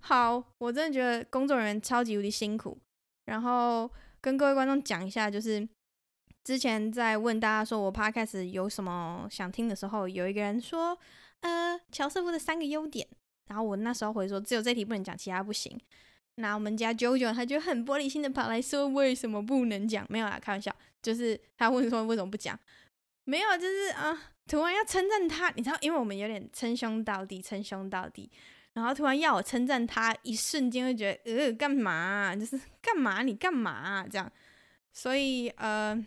[0.00, 2.78] 好，我真的觉得工作人员超级无敌辛苦。
[3.26, 3.90] 然后
[4.22, 5.68] 跟各位观众讲一下，就是。
[6.46, 10.96] 之前在问大家说我 podcast 有什么想听的时候，有一个人说，
[11.40, 13.04] 呃，乔瑟夫的三个优点。
[13.48, 15.76] 然后我那时候回说，只有这题不能讲，其他不行。
[16.36, 20.06] 那我们家 JoJo 他就很玻璃心的跑来说，为什么不能讲？
[20.08, 20.72] 没有啦，开玩笑，
[21.02, 22.56] 就是他问说为什么不讲？
[23.24, 24.16] 没有，就是啊，
[24.46, 28.30] 突然要称赞他，你知道，因为我们有点称兄道弟，称兄道弟，
[28.74, 32.36] 然后突然要我称赞他，一瞬间会觉得，呃，干嘛？
[32.36, 33.24] 就是干嘛？
[33.24, 34.06] 你干嘛？
[34.08, 34.30] 这样，
[34.92, 36.06] 所以呃。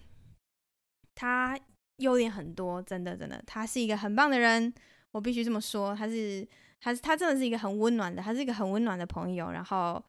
[1.20, 1.60] 他
[1.98, 4.74] 优点很多，真的真的，他是一个很棒的人，
[5.12, 5.94] 我必须这么说。
[5.94, 6.48] 他是，
[6.80, 10.02] 他是，他真的是一个很温暖的，他是一个很温暖的朋友，然后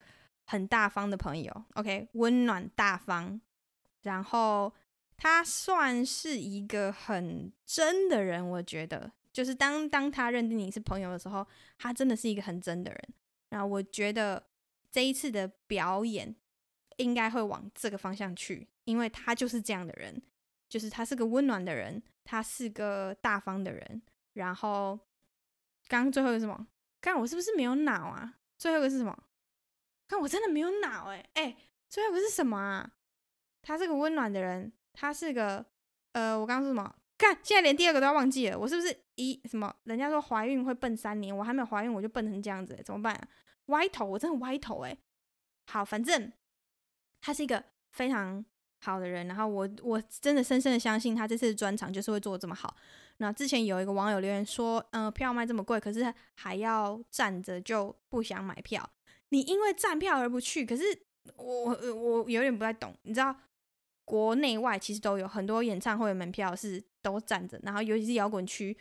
[0.46, 1.64] 很大方的朋友。
[1.74, 3.40] OK，温暖大方，
[4.02, 4.72] 然后
[5.16, 11.44] 他算是一个很真的人，我觉得，就是当当他认定你是朋友的时候，
[11.76, 13.00] 他真的是一个很真的人。
[13.48, 14.40] 然后我觉得
[14.92, 16.32] 这一次的表演
[16.98, 20.22] 应该会往这个方向去，因为他就是这样的人。
[20.70, 24.00] 就是他是个温暖的人，他是个大方的人。
[24.34, 24.98] 然后，
[25.88, 26.56] 刚刚最后一个是什么？
[27.00, 28.38] 刚刚我是不是没有脑啊？
[28.56, 29.24] 最后一个是什么？
[30.06, 31.56] 看我真的没有脑哎哎，
[31.88, 32.92] 最后一个是什么啊？
[33.60, 35.66] 他是个温暖的人，他是个
[36.12, 36.94] 呃，我刚刚说什么？
[37.18, 39.74] 看现在连第二个都要忘记了，我是不是一什么？
[39.82, 43.28] 人家说怀孕会笨三年，我还没有怀孕我就笨成这样子，怎么办啊？
[43.66, 44.96] 歪头，我真的歪头哎。
[45.66, 46.32] 好，反正
[47.20, 48.44] 他是一个非常。
[48.82, 52.74] 好的人，然后我我真的深深的相信他这次专场就是会做的这么好。
[53.18, 58.88] 那之前有一个网友留言说，嗯、呃，票卖这么贵，可是还要站着就不想买票。
[59.28, 60.82] 你因为站票而不去，可是
[61.36, 62.94] 我我有点不太懂。
[63.02, 63.36] 你知道，
[64.06, 68.76] 国内外其实都有很多演唱会的门票是都站着，然后尤其是摇滚区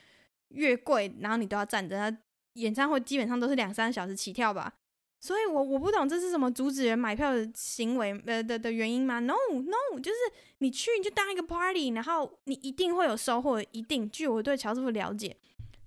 [0.50, 1.97] 越贵，然后你都要站着。
[1.97, 2.18] 他
[2.54, 4.74] 演唱会基本上都是两三小时起跳吧。
[5.20, 10.17] 所以我，我不懂这是什么阻止人买票的行为呃的的原因吗？No No，就是
[10.59, 14.09] 你去你就当一个 party，然后你一定会有收获，一定。
[14.09, 15.36] 据我对乔师傅了解，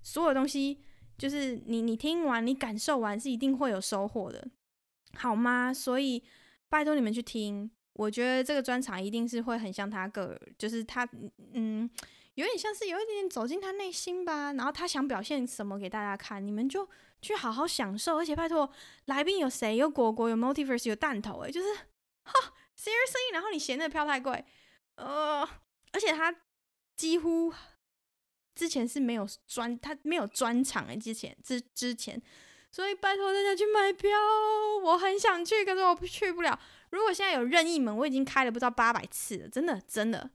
[0.03, 0.77] 所有东西
[1.17, 4.47] 就是你你听完你感受完是一定会有收获的。
[5.15, 5.73] 好吗？
[5.73, 6.21] 所以
[6.69, 11.07] 拜托你们去听，我觉得这个专场一定是会很像他个，就是他，
[11.53, 11.89] 嗯，
[12.35, 14.53] 有点像是有一点点走进他内心吧。
[14.53, 16.87] 然后他想表现什么给大家看，你们就
[17.23, 18.17] 去好好享受。
[18.17, 18.69] 而且拜托，
[19.05, 19.77] 来宾有谁？
[19.77, 21.73] 有果果，有 Multiverse，有弹头，诶，就是
[22.23, 24.45] 哈，serious 然后你嫌那个票太贵，
[24.97, 25.47] 呃，
[25.93, 26.35] 而且他
[26.95, 27.53] 几乎。
[28.55, 32.21] 之前是没有专，他没有专场哎，之前之之前，
[32.71, 34.11] 所以拜托大家去买票，
[34.83, 36.59] 我很想去，可是我去不了。
[36.91, 40.29] 如果现在有任意门，我已经开了不知道八百次了，真的真的。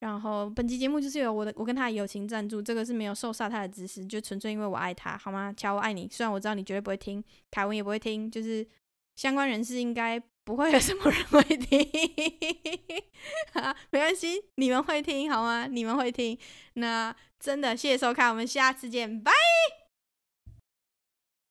[0.00, 5.52] 然后本期节目就是有我的，我跟他的友情赞助，这个是没有受杀他的指使，就纯粹因为我爱他，好吗？
[5.56, 6.08] 乔，我爱你。
[6.10, 8.66] 虽然我知道你绝对不会听，凯文也不会听，就是
[9.16, 10.22] 相关人士应该。
[10.44, 11.78] 不会有什么人会听，
[13.52, 15.66] 啊，没关系，你们会听好吗？
[15.66, 16.38] 你们会听，
[16.72, 19.30] 那真的谢谢收看，我们下次见，拜。